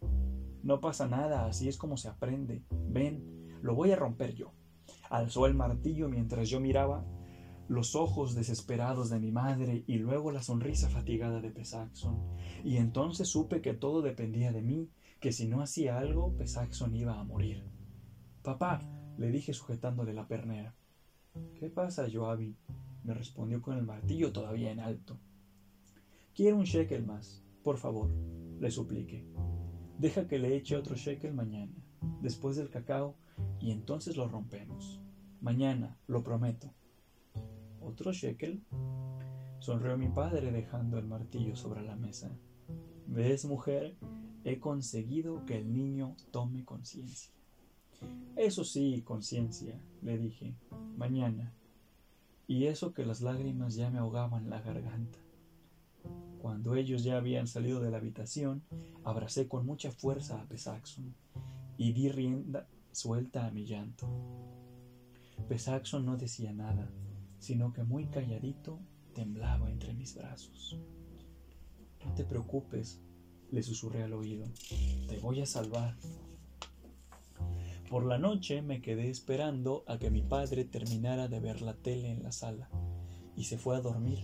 [0.63, 2.63] No pasa nada, así es como se aprende.
[2.87, 4.51] Ven, lo voy a romper yo.
[5.11, 7.05] Alzó el martillo mientras yo miraba
[7.67, 12.17] los ojos desesperados de mi madre y luego la sonrisa fatigada de Pesaxon.
[12.63, 17.19] Y entonces supe que todo dependía de mí que si no hacía algo, Pesaxon iba
[17.19, 17.63] a morir.
[18.41, 18.81] Papá,
[19.19, 20.73] le dije sujetándole la pernera.
[21.55, 22.55] ¿Qué pasa, Joabi?
[23.03, 25.19] me respondió con el martillo todavía en alto.
[26.35, 28.09] Quiero un shekel más, por favor,
[28.59, 29.25] le supliqué.
[29.97, 31.73] Deja que le eche otro shekel mañana,
[32.21, 33.15] después del cacao,
[33.59, 35.01] y entonces lo rompemos.
[35.41, 36.73] Mañana, lo prometo.
[37.81, 38.63] ¿Otro shekel?
[39.59, 42.31] Sonrió mi padre dejando el martillo sobre la mesa.
[43.07, 43.97] ¿Ves, mujer?
[44.43, 47.33] He conseguido que el niño tome conciencia.
[48.35, 50.55] Eso sí, conciencia, le dije,
[50.97, 51.53] mañana.
[52.47, 55.19] Y eso que las lágrimas ya me ahogaban la garganta.
[56.41, 58.63] Cuando ellos ya habían salido de la habitación,
[59.03, 61.13] abracé con mucha fuerza a Pesaxon
[61.77, 64.07] y di rienda suelta a mi llanto.
[65.47, 66.89] Pesaxon no decía nada,
[67.39, 68.79] sino que muy calladito
[69.13, 70.79] temblaba entre mis brazos.
[72.05, 73.01] No te preocupes,
[73.51, 74.45] le susurré al oído,
[75.07, 75.97] te voy a salvar.
[77.89, 82.11] Por la noche me quedé esperando a que mi padre terminara de ver la tele
[82.11, 82.69] en la sala
[83.35, 84.19] y se fue a dormir.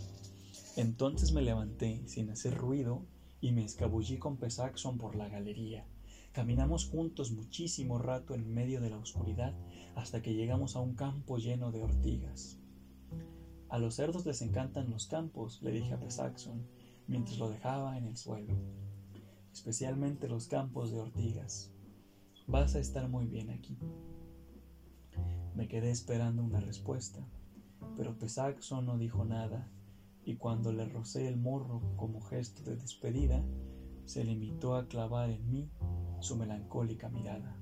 [0.76, 3.08] Entonces me levanté sin hacer ruido
[3.42, 5.88] y me escabullí con Pesaxon por la galería.
[6.32, 9.56] Caminamos juntos muchísimo rato en medio de la oscuridad
[9.96, 12.60] hasta que llegamos a un campo lleno de ortigas.
[13.70, 16.68] A los cerdos les encantan los campos, le dije a Pesaxon,
[17.08, 18.54] mientras lo dejaba en el suelo,
[19.52, 21.75] especialmente los campos de ortigas.
[22.48, 23.78] Vas a estar muy bien aquí.
[25.56, 27.20] Me quedé esperando una respuesta,
[27.98, 29.72] pero Pesaxon no dijo nada
[30.24, 33.44] y cuando le rocé el morro como gesto de despedida,
[34.06, 35.70] se limitó a clavar en mí
[36.20, 37.58] su melancólica mirada.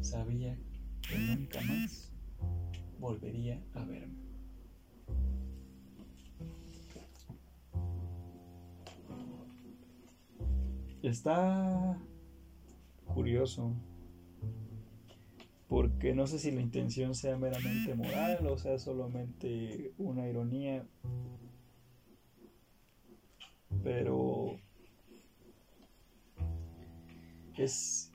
[0.00, 0.58] Sabía
[1.00, 2.12] que nunca más
[2.98, 4.22] volvería a verme.
[11.02, 12.00] Está
[13.12, 13.74] curioso
[15.72, 20.86] porque no sé si la intención sea meramente moral o sea solamente una ironía,
[23.82, 24.58] pero
[27.56, 28.12] es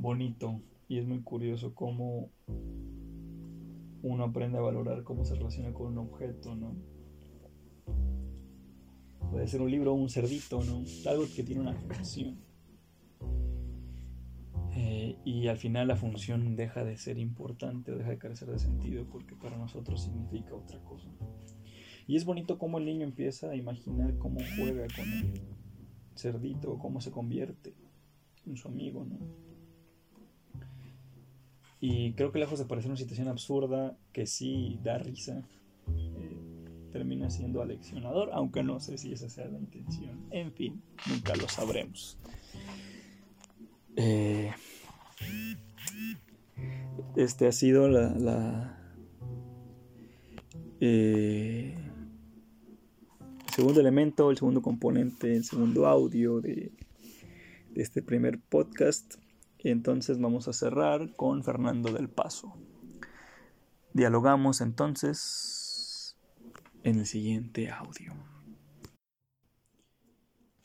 [0.00, 2.30] bonito y es muy curioso cómo
[4.02, 6.74] uno aprende a valorar cómo se relaciona con un objeto, ¿no?
[9.30, 10.82] Puede ser un libro o un cerdito, ¿no?
[11.08, 12.49] Algo que tiene una función.
[14.72, 18.58] Eh, y al final la función deja de ser importante o deja de carecer de
[18.58, 21.08] sentido porque para nosotros significa otra cosa.
[22.06, 25.40] Y es bonito cómo el niño empieza a imaginar cómo juega con el
[26.14, 27.74] cerdito, cómo se convierte
[28.46, 29.18] en su amigo, ¿no?
[31.80, 35.42] Y creo que lejos de parecer una situación absurda, que sí da risa,
[35.96, 36.36] eh,
[36.92, 40.26] termina siendo aleccionador, aunque no sé si esa sea la intención.
[40.30, 42.18] En fin, nunca lo sabremos.
[44.02, 44.50] Eh,
[47.16, 48.78] este ha sido la,
[50.80, 51.76] eh,
[53.46, 56.72] el segundo elemento, el segundo componente, el segundo audio de,
[57.72, 59.16] de este primer podcast.
[59.58, 62.54] Entonces vamos a cerrar con Fernando del Paso.
[63.92, 66.16] Dialogamos entonces
[66.84, 68.14] en el siguiente audio.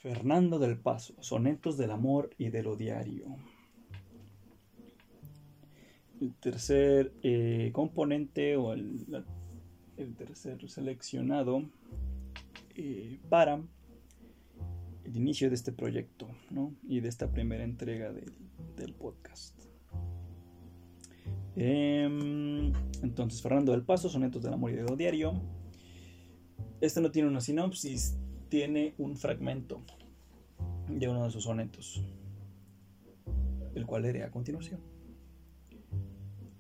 [0.06, 3.26] Fernando del Paso, Sonetos del Amor y de lo Diario.
[6.22, 9.26] El tercer eh, componente o el,
[10.16, 11.64] tercer seleccionado
[12.76, 13.64] eh, para
[15.06, 16.28] el inicio de este proyecto
[16.88, 19.60] y de esta primera entrega del, podcast.
[21.56, 25.34] Em, entonces, Fernando del Paso, Sonetos del Amor y de lo Diario.
[26.80, 28.20] Este no tiene una sinopsis,
[28.56, 29.82] tiene un fragmento
[30.88, 32.02] de uno de sus sonetos,
[33.74, 34.80] el cual leeré a continuación.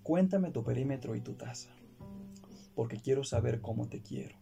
[0.03, 1.69] Cuéntame tu perímetro y tu taza,
[2.75, 4.35] porque quiero saber cómo te quiero,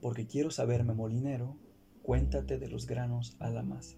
[0.00, 1.56] porque quiero saberme molinero,
[2.04, 3.96] cuéntate de los granos a la masa.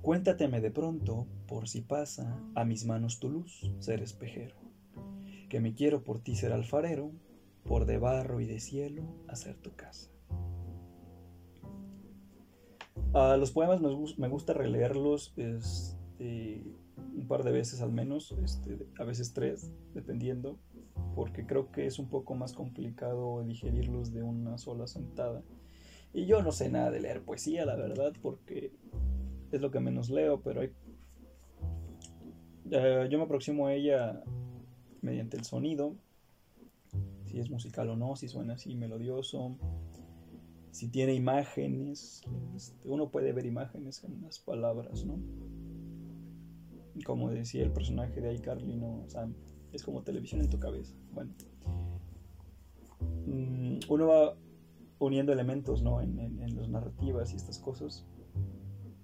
[0.00, 4.56] Cuéntateme de pronto, por si pasa a mis manos tu luz, ser espejero,
[5.50, 7.12] que me quiero por ti ser alfarero,
[7.64, 10.10] por de barro y de cielo hacer tu casa.
[13.12, 16.62] A los poemas me, gusta releerlos este,
[17.16, 20.58] un par de veces al menos, este, a veces tres, dependiendo,
[21.14, 25.42] porque creo que es un poco más complicado digerirlos de una sola sentada.
[26.12, 28.72] Y yo no sé nada de leer poesía, la verdad, porque
[29.52, 30.72] es lo que menos leo, pero hay...
[33.08, 34.22] yo me aproximo a ella
[35.02, 35.96] mediante el sonido,
[37.26, 39.56] si es musical o no, si suena así melodioso,
[40.70, 42.22] si tiene imágenes,
[42.54, 45.18] este, uno puede ver imágenes en las palabras, ¿no?
[47.04, 49.06] Como decía el personaje de iCarly, ¿no?
[49.72, 50.94] es como televisión en tu cabeza.
[51.12, 51.32] Bueno,
[53.26, 54.36] mm, uno va
[54.98, 56.00] uniendo elementos, ¿no?
[56.00, 58.06] En, en, las narrativas y estas cosas.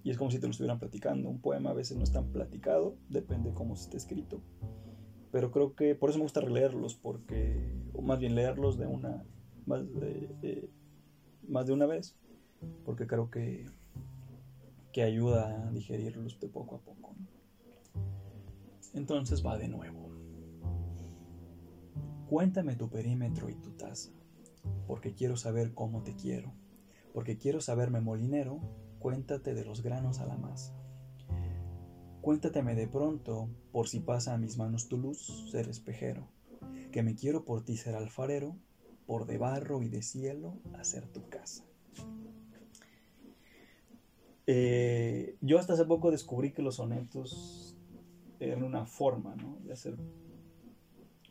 [0.03, 1.29] Y es como si te lo estuvieran platicando.
[1.29, 4.41] Un poema a veces no es tan platicado, depende cómo esté escrito.
[5.31, 9.25] Pero creo que por eso me gusta releerlos, porque, o más bien leerlos de una,
[9.65, 10.69] más de,
[11.47, 12.15] más de una vez,
[12.85, 13.65] porque creo que
[14.97, 17.15] que ayuda a digerirlos de poco a poco.
[18.95, 20.09] Entonces va de nuevo.
[22.27, 24.09] Cuéntame tu perímetro y tu taza,
[24.87, 26.51] porque quiero saber cómo te quiero,
[27.13, 28.59] porque quiero saberme molinero,
[28.97, 30.73] cuéntate de los granos a la masa.
[32.21, 36.27] Cuéntateme de pronto, por si pasa a mis manos tu luz, ser espejero,
[36.91, 38.57] que me quiero por ti ser alfarero,
[39.07, 41.63] por de barro y de cielo hacer tu casa.
[44.45, 47.75] Eh, yo hasta hace poco descubrí que los sonetos
[48.39, 49.97] eran una forma de hacer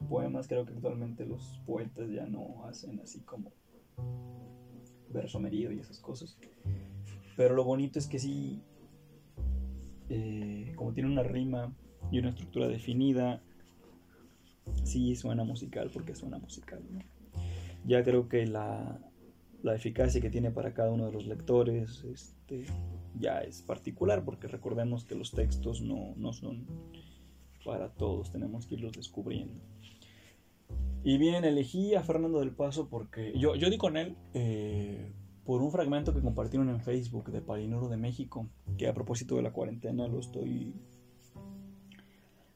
[0.09, 0.49] poemas.
[0.49, 3.53] Creo que actualmente los poetas ya no hacen así como
[5.11, 6.39] verso medido y esas cosas.
[7.37, 8.63] Pero lo bonito es que sí,
[10.09, 11.75] eh, como tiene una rima
[12.11, 13.43] y una estructura definida,
[14.85, 16.83] sí suena musical porque suena musical.
[17.87, 19.01] Ya creo que la,
[19.63, 22.65] la, eficacia que tiene para cada uno de los lectores este,
[23.19, 26.67] ya es particular porque recordemos que los textos no, no son
[27.65, 29.61] para todos, tenemos que irlos descubriendo.
[31.03, 35.13] Y bien, elegí a Fernando del Paso porque yo, yo di con él eh,
[35.45, 39.43] por un fragmento que compartieron en Facebook de Palinuro de México, que a propósito de
[39.43, 40.75] la cuarentena lo estoy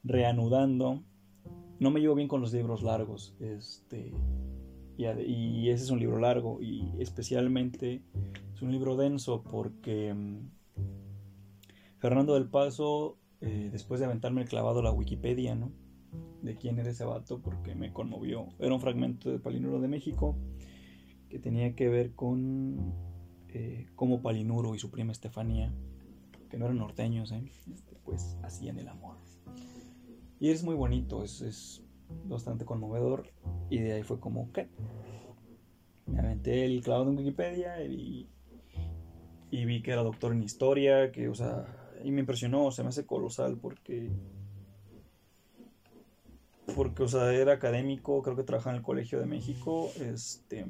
[0.02, 1.04] reanudando.
[1.78, 4.12] No me llevo bien con los libros largos, este,
[5.00, 8.02] y, ese es un libro largo y especialmente
[8.54, 10.50] es un libro denso porque mm,
[11.98, 15.72] Fernando del Paso, eh, después de aventarme el clavado a la Wikipedia, ¿no?
[16.42, 18.48] de quién era ese vato porque me conmovió.
[18.58, 20.36] Era un fragmento de Palinuro de México
[21.28, 22.94] que tenía que ver con
[23.48, 25.72] eh, cómo Palinuro y su prima Estefanía,
[26.48, 27.44] que no eran norteños, ¿eh?
[27.72, 29.16] este, pues hacían el amor.
[30.38, 31.82] Y es muy bonito, es, es,
[32.24, 33.28] bastante conmovedor.
[33.68, 34.68] Y de ahí fue como, ¿qué?
[36.06, 38.28] Me aventé el clavado en Wikipedia y,
[39.50, 41.66] y vi que era doctor en historia, que, o sea,
[42.02, 44.10] y me impresionó, se me hace colosal porque
[46.74, 50.66] porque, o sea, era académico, creo que trabajaba en el Colegio de México, este,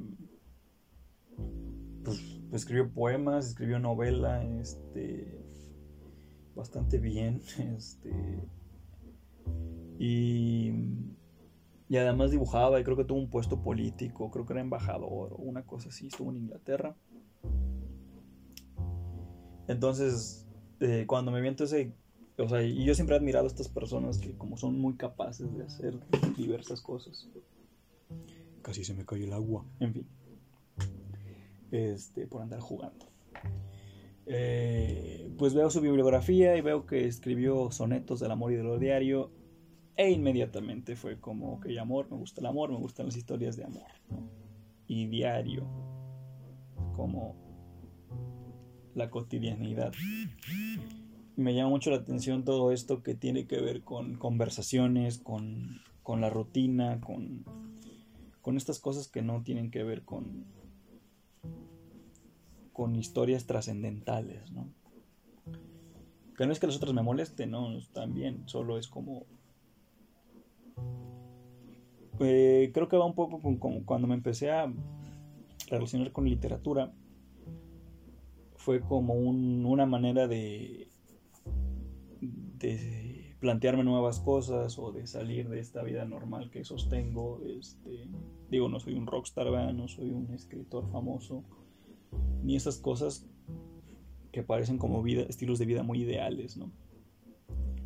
[2.03, 2.19] pues,
[2.51, 5.39] escribió poemas, escribió novela, este,
[6.55, 7.41] bastante bien,
[7.77, 8.43] este,
[9.99, 10.71] y,
[11.91, 15.41] y además dibujaba y creo que tuvo un puesto político, creo que era embajador o
[15.41, 16.95] una cosa así, estuvo en Inglaterra.
[19.67, 20.47] Entonces,
[20.79, 21.93] eh, cuando me viento ese
[22.37, 25.53] o sea, y yo siempre he admirado a estas personas que como son muy capaces
[25.53, 25.99] de hacer
[26.37, 27.27] diversas cosas.
[28.61, 29.65] Casi se me cayó el agua.
[29.81, 30.07] En fin.
[31.71, 33.05] Este, por andar jugando.
[34.27, 38.79] Eh, pues veo su bibliografía y veo que escribió sonetos del amor y de lo
[38.79, 39.40] diario.
[39.97, 43.65] E inmediatamente fue como, ok, amor, me gusta el amor, me gustan las historias de
[43.65, 43.91] amor.
[44.87, 45.67] Y diario,
[46.95, 47.35] como
[48.93, 49.93] la cotidianidad
[51.35, 56.29] me llama mucho la atención todo esto que tiene que ver con conversaciones, con, la
[56.29, 57.45] rutina, con,
[58.41, 60.45] con estas cosas que no tienen que ver con,
[62.73, 64.67] con historias trascendentales, ¿no?
[66.37, 69.25] Que no es que los otros me molesten, no, también, solo es como...
[72.21, 74.71] Eh, creo que va un poco con, cuando me empecé a
[75.69, 76.93] relacionar con literatura,
[78.55, 80.87] fue como una manera de
[82.61, 87.41] de plantearme nuevas cosas o de salir de esta vida normal que sostengo.
[87.43, 88.07] Este,
[88.49, 91.43] digo, no soy un rockstar, no soy un escritor famoso,
[92.43, 93.27] ni esas cosas
[94.31, 96.71] que parecen como vida, estilos de vida muy ideales, ¿no?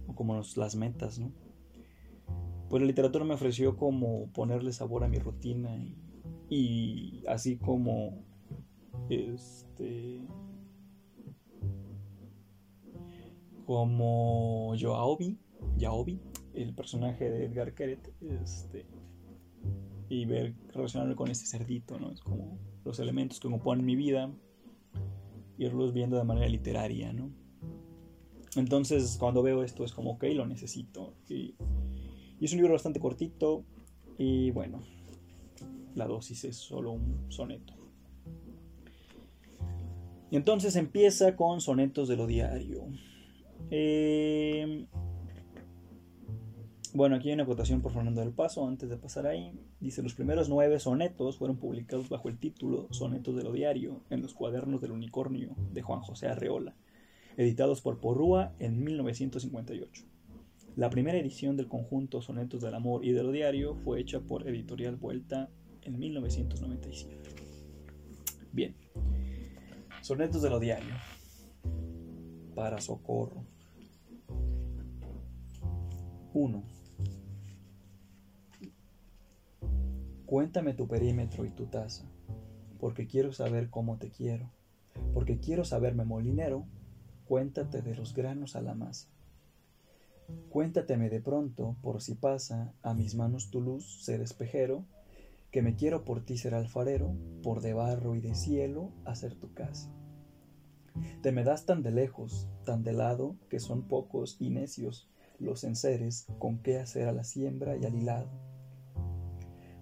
[0.08, 1.32] O como las metas, ¿no?
[2.70, 5.78] Pues la literatura me ofreció como ponerle sabor a mi rutina
[6.50, 8.24] y, así como
[9.10, 10.22] este
[13.66, 15.40] como Yoaobi,
[15.78, 16.20] Yaobi,
[16.54, 18.86] el personaje de Edgar Keret, este,
[20.08, 22.12] y ver relacionarlo con este cerdito, ¿no?
[22.12, 24.32] Es como los elementos que componen mi vida,
[25.58, 27.32] irlos viendo de manera literaria, ¿no?
[28.56, 31.14] Entonces, cuando veo esto es como, ok, lo necesito.
[31.28, 31.56] Y,
[32.40, 33.64] y es un libro bastante cortito
[34.18, 34.82] y bueno,
[35.96, 37.74] la dosis es solo un soneto.
[40.32, 42.88] Y entonces empieza con sonetos de lo diario.
[43.72, 44.86] Eh,
[46.94, 49.52] bueno, aquí hay una acotación por Fernando del Paso antes de pasar ahí.
[49.80, 54.22] Dice, los primeros nueve sonetos fueron publicados bajo el título Sonetos de lo Diario en
[54.22, 56.74] los cuadernos del unicornio de Juan José Arreola,
[57.38, 60.15] editados por Porrúa en 1958.
[60.76, 64.46] La primera edición del conjunto Sonetos del Amor y de lo Diario fue hecha por
[64.46, 65.50] Editorial Vuelta
[65.84, 67.30] en 1997.
[68.52, 68.76] Bien,
[70.02, 70.94] Sonetos de lo Diario.
[72.54, 73.46] para socorro.
[76.34, 76.64] 1.
[80.26, 82.04] Cuéntame tu perímetro y tu taza,
[82.82, 84.52] porque quiero saber cómo te quiero,
[85.14, 86.66] porque quiero saberme molinero,
[87.24, 89.15] cuéntate de los granos a la masa.
[90.50, 94.86] Cuéntateme de pronto, por si pasa a mis manos tu luz ser espejero,
[95.52, 99.54] que me quiero por ti ser alfarero, por de barro y de cielo hacer tu
[99.54, 99.92] casa.
[101.22, 105.10] Te me das tan de lejos, tan de lado, que son pocos y necios
[105.40, 108.30] los enseres con qué hacer a la siembra y al hilado.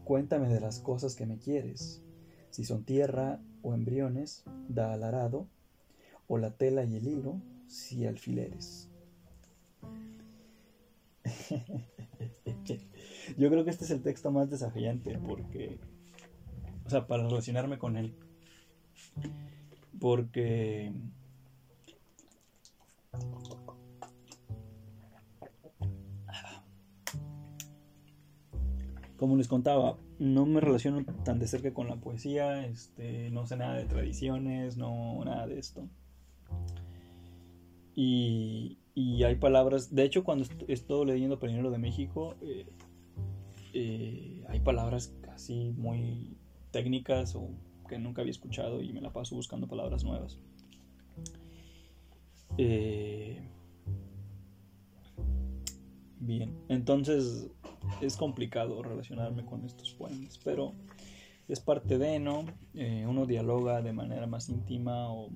[0.03, 2.03] Cuéntame de las cosas que me quieres,
[2.49, 5.47] si son tierra o embriones, da al arado,
[6.27, 8.92] o la tela y el hilo, si alfileres.
[13.37, 15.79] Yo creo que este es el texto más desafiante porque,
[16.85, 18.15] o sea, para relacionarme con él,
[19.99, 20.91] porque
[29.23, 33.55] como les contaba, no me relaciono tan de cerca con la poesía, este, no sé
[33.55, 35.87] nada de tradiciones, no nada de esto.
[37.95, 42.67] Y, hay palabras, de hecho cuando estoy leyendo Pelinero de México, eh,
[43.73, 46.37] eh, hay palabras casi muy
[46.71, 47.49] técnicas o
[47.89, 50.39] que nunca había escuchado y me la paso buscando palabras nuevas.
[52.57, 53.41] Eh,
[56.19, 57.49] bien, entonces
[58.01, 60.73] es complicado relacionarme con estos poemas, pero
[61.47, 62.45] es parte de, ¿no?
[62.73, 65.29] Eh, uno dialoga de manera más íntima o,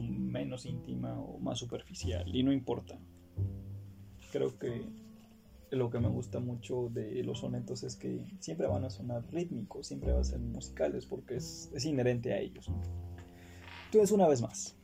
[0.00, 2.98] menos íntima o más superficial y no importa.
[4.32, 4.86] Creo que
[5.70, 9.88] lo que me gusta mucho de los sonetos es que siempre van a sonar rítmicos,
[9.88, 12.70] siempre van a ser musicales porque es, inherente a ellos.
[13.86, 14.76] Entonces, una vez más,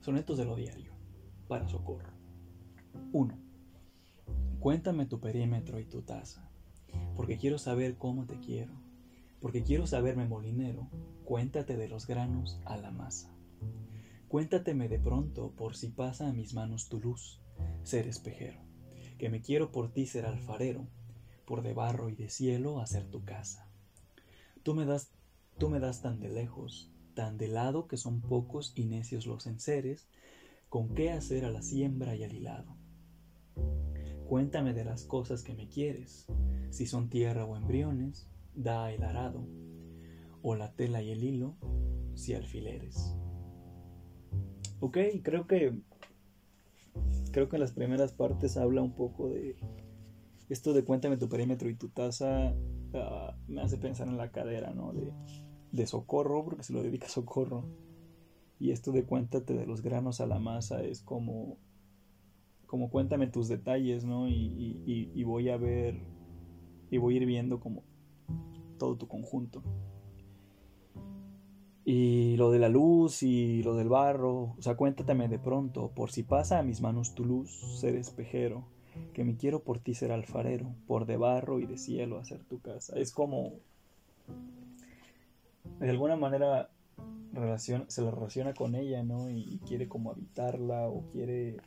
[0.00, 0.92] sonetos de lo diario,
[1.48, 2.12] para socorro.
[3.12, 3.38] 1.
[4.60, 6.50] Cuéntame tu perímetro y tu taza,
[7.16, 8.72] porque quiero saber cómo te quiero,
[9.40, 10.88] porque quiero saberme molinero,
[11.24, 13.34] cuéntate de los granos a la masa.
[14.28, 17.40] Cuéntateme de pronto por si pasa a mis manos tu luz,
[17.82, 18.60] ser espejero,
[19.18, 20.88] que me quiero por ti ser alfarero,
[21.46, 23.68] por de barro y de cielo hacer tu casa.
[24.62, 25.10] Tú me das,
[25.58, 29.46] tú me das tan de lejos, tan de lado que son pocos y necios los
[29.46, 30.08] enseres,
[30.68, 32.76] con qué hacer a la siembra y al hilado.
[34.28, 36.26] Cuéntame de las cosas que me quieres,
[36.70, 39.46] si son tierra o embriones, da el arado,
[40.42, 41.56] o la tela y el hilo,
[42.14, 43.16] si alfileres.
[44.80, 45.80] Ok, creo que
[47.32, 49.56] creo que en las primeras partes habla un poco de
[50.48, 52.54] esto de cuéntame tu perímetro y tu taza
[52.94, 54.92] ah, me hace pensar en la cadera, ¿no?
[54.92, 55.12] De,
[55.72, 57.64] de socorro, porque se lo dedica a socorro.
[58.60, 61.58] Y esto de cuéntate de los granos a la masa es como
[62.74, 64.26] como cuéntame tus detalles, ¿no?
[64.28, 65.94] Y, voy a ver,
[66.90, 67.84] y voy a ir viendo como
[68.80, 69.62] todo tu conjunto.
[71.84, 76.10] Y lo de la luz y lo del barro, o sea, cuéntateme de pronto, por
[76.10, 77.48] si pasa a mis manos tu luz,
[77.78, 78.64] ser espejero,
[79.12, 82.58] que me quiero por ti ser alfarero, por de barro y de cielo hacer tu
[82.58, 82.98] casa.
[82.98, 83.52] Es como,
[85.78, 86.70] de alguna manera,
[87.56, 89.30] se la relaciona con ella, ¿no?
[89.30, 91.58] y quiere como habitarla o quiere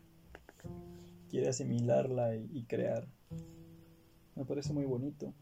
[1.27, 3.07] quiere asimilarla y, crear.
[4.35, 5.33] Me parece muy bonito.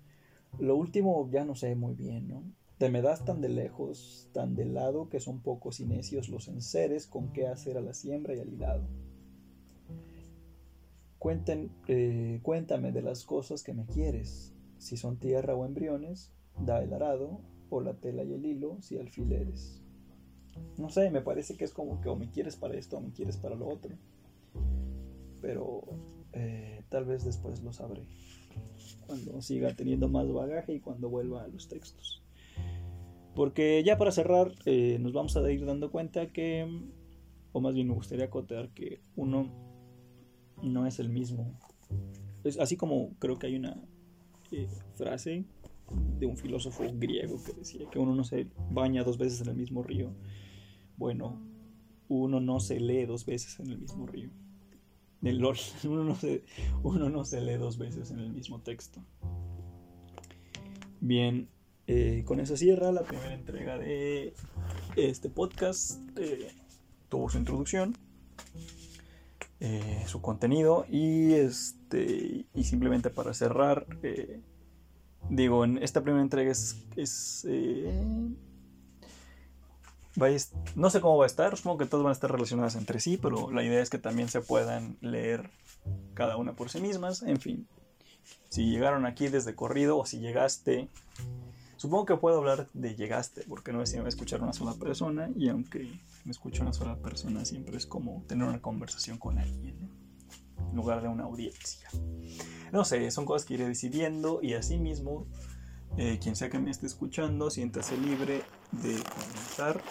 [0.60, 2.44] Lo último ya no sé muy bien, ¿no?
[2.78, 6.48] Te me das tan de lejos, tan de lado, que son pocos y necios los
[6.48, 8.84] enseres con qué hacer a la siembra y al hilado.
[11.20, 16.84] Cuenten, eh, cuéntame de las cosas que me quieres, si son tierra o embriones, da
[16.84, 19.82] el arado, o la tela y el hilo, si alfileres.
[20.78, 23.12] No sé, me parece que es como que o me quieres para esto o me
[23.12, 23.96] quieres para lo otro
[25.46, 25.84] pero
[26.34, 28.02] eh, tal vez después lo sabré
[29.06, 32.24] cuando siga teniendo más bagaje y cuando vuelva a los textos.
[33.36, 36.66] Porque ya para cerrar, eh, nos vamos a ir dando cuenta que,
[37.52, 39.52] o más bien me gustaría acotar que uno
[40.64, 41.60] no es el mismo.
[42.44, 43.80] Es así como creo que hay una
[44.52, 45.46] eh, frase
[46.18, 49.56] de un filósofo griego que decía que uno no se baña dos veces en el
[49.56, 50.12] mismo río.
[50.98, 51.40] Bueno,
[52.08, 54.32] uno no se lee dos veces en el mismo río.
[55.84, 56.44] Uno no, se,
[56.84, 59.02] uno no se lee dos veces en el mismo texto.
[61.02, 61.50] Bien,
[61.88, 64.34] eh, con eso cierra la primera entrega de
[64.96, 66.00] este podcast.
[66.18, 66.52] Eh,
[67.10, 67.98] tuvo su introducción,
[69.60, 73.88] eh, su contenido y este y simplemente para cerrar,
[75.30, 77.48] digo, en esta primera entrega es, es
[80.76, 83.18] no sé cómo va a estar, supongo que todas van a estar relacionadas entre sí,
[83.18, 85.50] pero la idea es que también se puedan leer
[86.14, 87.22] cada una por sí mismas.
[87.24, 87.68] En fin,
[88.50, 90.90] si llegaron aquí desde corrido o si llegaste,
[91.76, 94.54] supongo que puedo hablar de llegaste, porque no es si me va a escuchar una
[94.54, 99.18] sola persona y aunque me escuche una sola persona siempre es como tener una conversación
[99.18, 99.90] con alguien,
[100.58, 101.90] en lugar de una audiencia.
[102.72, 105.28] No sé, son cosas que iré decidiendo y así mismo
[105.98, 109.82] eh, quien sea que me esté escuchando, siéntase libre de comentar,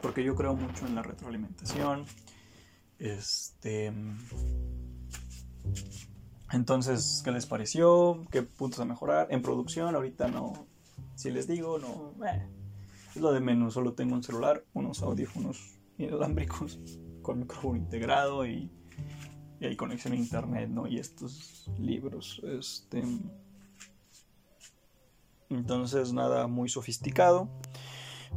[0.00, 2.04] porque yo creo mucho en la retroalimentación.
[3.00, 3.92] Este.
[6.52, 8.24] Entonces, ¿qué les pareció?
[8.30, 9.26] ¿Qué puntos a mejorar?
[9.30, 10.66] En producción, ahorita no.
[11.16, 12.14] Si les digo, no.
[12.24, 12.46] Eh,
[13.16, 13.74] es lo de menos.
[13.74, 16.78] Solo tengo un celular, unos audífonos inalámbricos
[17.22, 18.70] con micrófono integrado y,
[19.58, 20.86] y hay conexión a internet, ¿no?
[20.86, 22.40] Y estos libros.
[22.44, 23.02] Este
[25.54, 27.48] entonces nada muy sofisticado.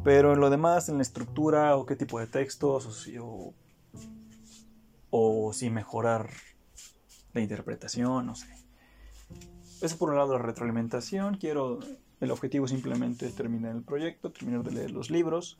[0.03, 3.15] Pero en lo demás, en la estructura o qué tipo de textos o si,
[5.09, 6.29] o, si mejorar
[7.33, 8.47] la interpretación, no sé.
[9.81, 11.37] Eso por un lado la retroalimentación.
[11.37, 11.79] Quiero,
[12.19, 15.57] el objetivo simplemente terminar el proyecto, terminar de leer los libros.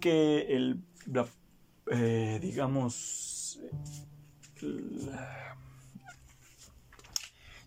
[0.00, 0.82] Que el,
[1.90, 3.60] eh, digamos,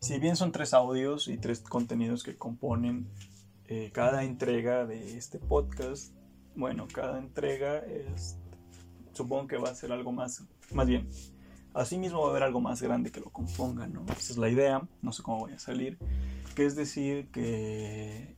[0.03, 3.07] si bien son tres audios y tres contenidos que componen
[3.67, 6.13] eh, cada entrega de este podcast,
[6.55, 8.37] bueno, cada entrega es,
[9.13, 10.43] supongo que va a ser algo más,
[10.73, 11.07] más bien,
[11.73, 14.03] asimismo va a haber algo más grande que lo componga, ¿no?
[14.07, 15.97] Esa es la idea, no sé cómo voy a salir,
[16.53, 18.35] que es decir que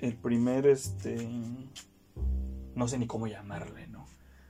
[0.00, 1.28] el primer, este,
[2.74, 4.04] no sé ni cómo llamarle, ¿no?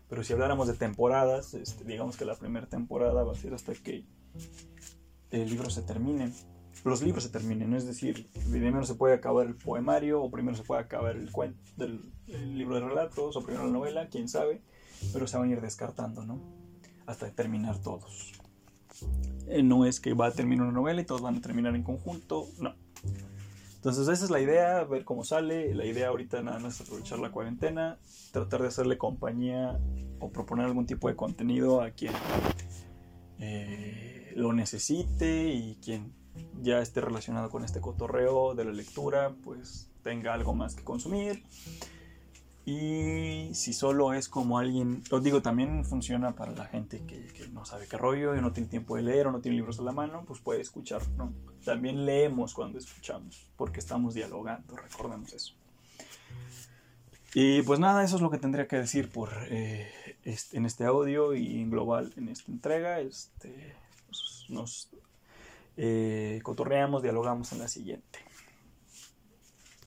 [0.09, 3.75] Pero si habláramos de temporadas, este, digamos que la primera temporada va a ser hasta
[3.75, 4.07] que
[5.33, 6.33] el libro se termine.
[6.85, 10.63] Los libros se terminen, es decir, primero se puede acabar el poemario, o primero se
[10.63, 14.63] puede acabar el, cuento, del, libro de relatos, o primero la novela, quién sabe,
[15.13, 16.41] pero se van a ir descartando, ¿no?
[17.07, 18.33] Hasta terminar todos.
[19.49, 21.83] Eh, no es que va a terminar una novela y todos van a terminar en
[21.83, 22.75] conjunto, no.
[23.83, 25.75] Entonces esa es la idea, ver cómo sale.
[25.75, 27.99] La idea ahorita nada más es aprovechar la cuarentena,
[28.31, 29.79] tratar de hacerle compañía
[30.21, 32.13] o proponer algún tipo de contenido a quien
[33.41, 36.13] eh, lo necesite y quien
[36.63, 41.45] ya esté relacionado con este cotorreo de la lectura, pues tenga algo más que consumir.
[42.65, 47.65] Y si solo es como alguien, os digo, también funciona para la gente que, no
[47.65, 49.93] sabe qué rollo y no tiene tiempo de leer o no tiene libros a la
[49.93, 51.33] mano, pues puede escuchar, ¿no?
[51.65, 55.55] También leemos cuando escuchamos, porque estamos dialogando, recordemos eso.
[57.35, 59.91] Y pues nada, eso es lo que tendría que decir por, eh,
[60.25, 63.01] en este audio y en global en esta entrega.
[63.01, 63.75] Este,
[64.51, 64.91] nos
[65.77, 68.19] eh, cotorreamos, dialogamos en la siguiente.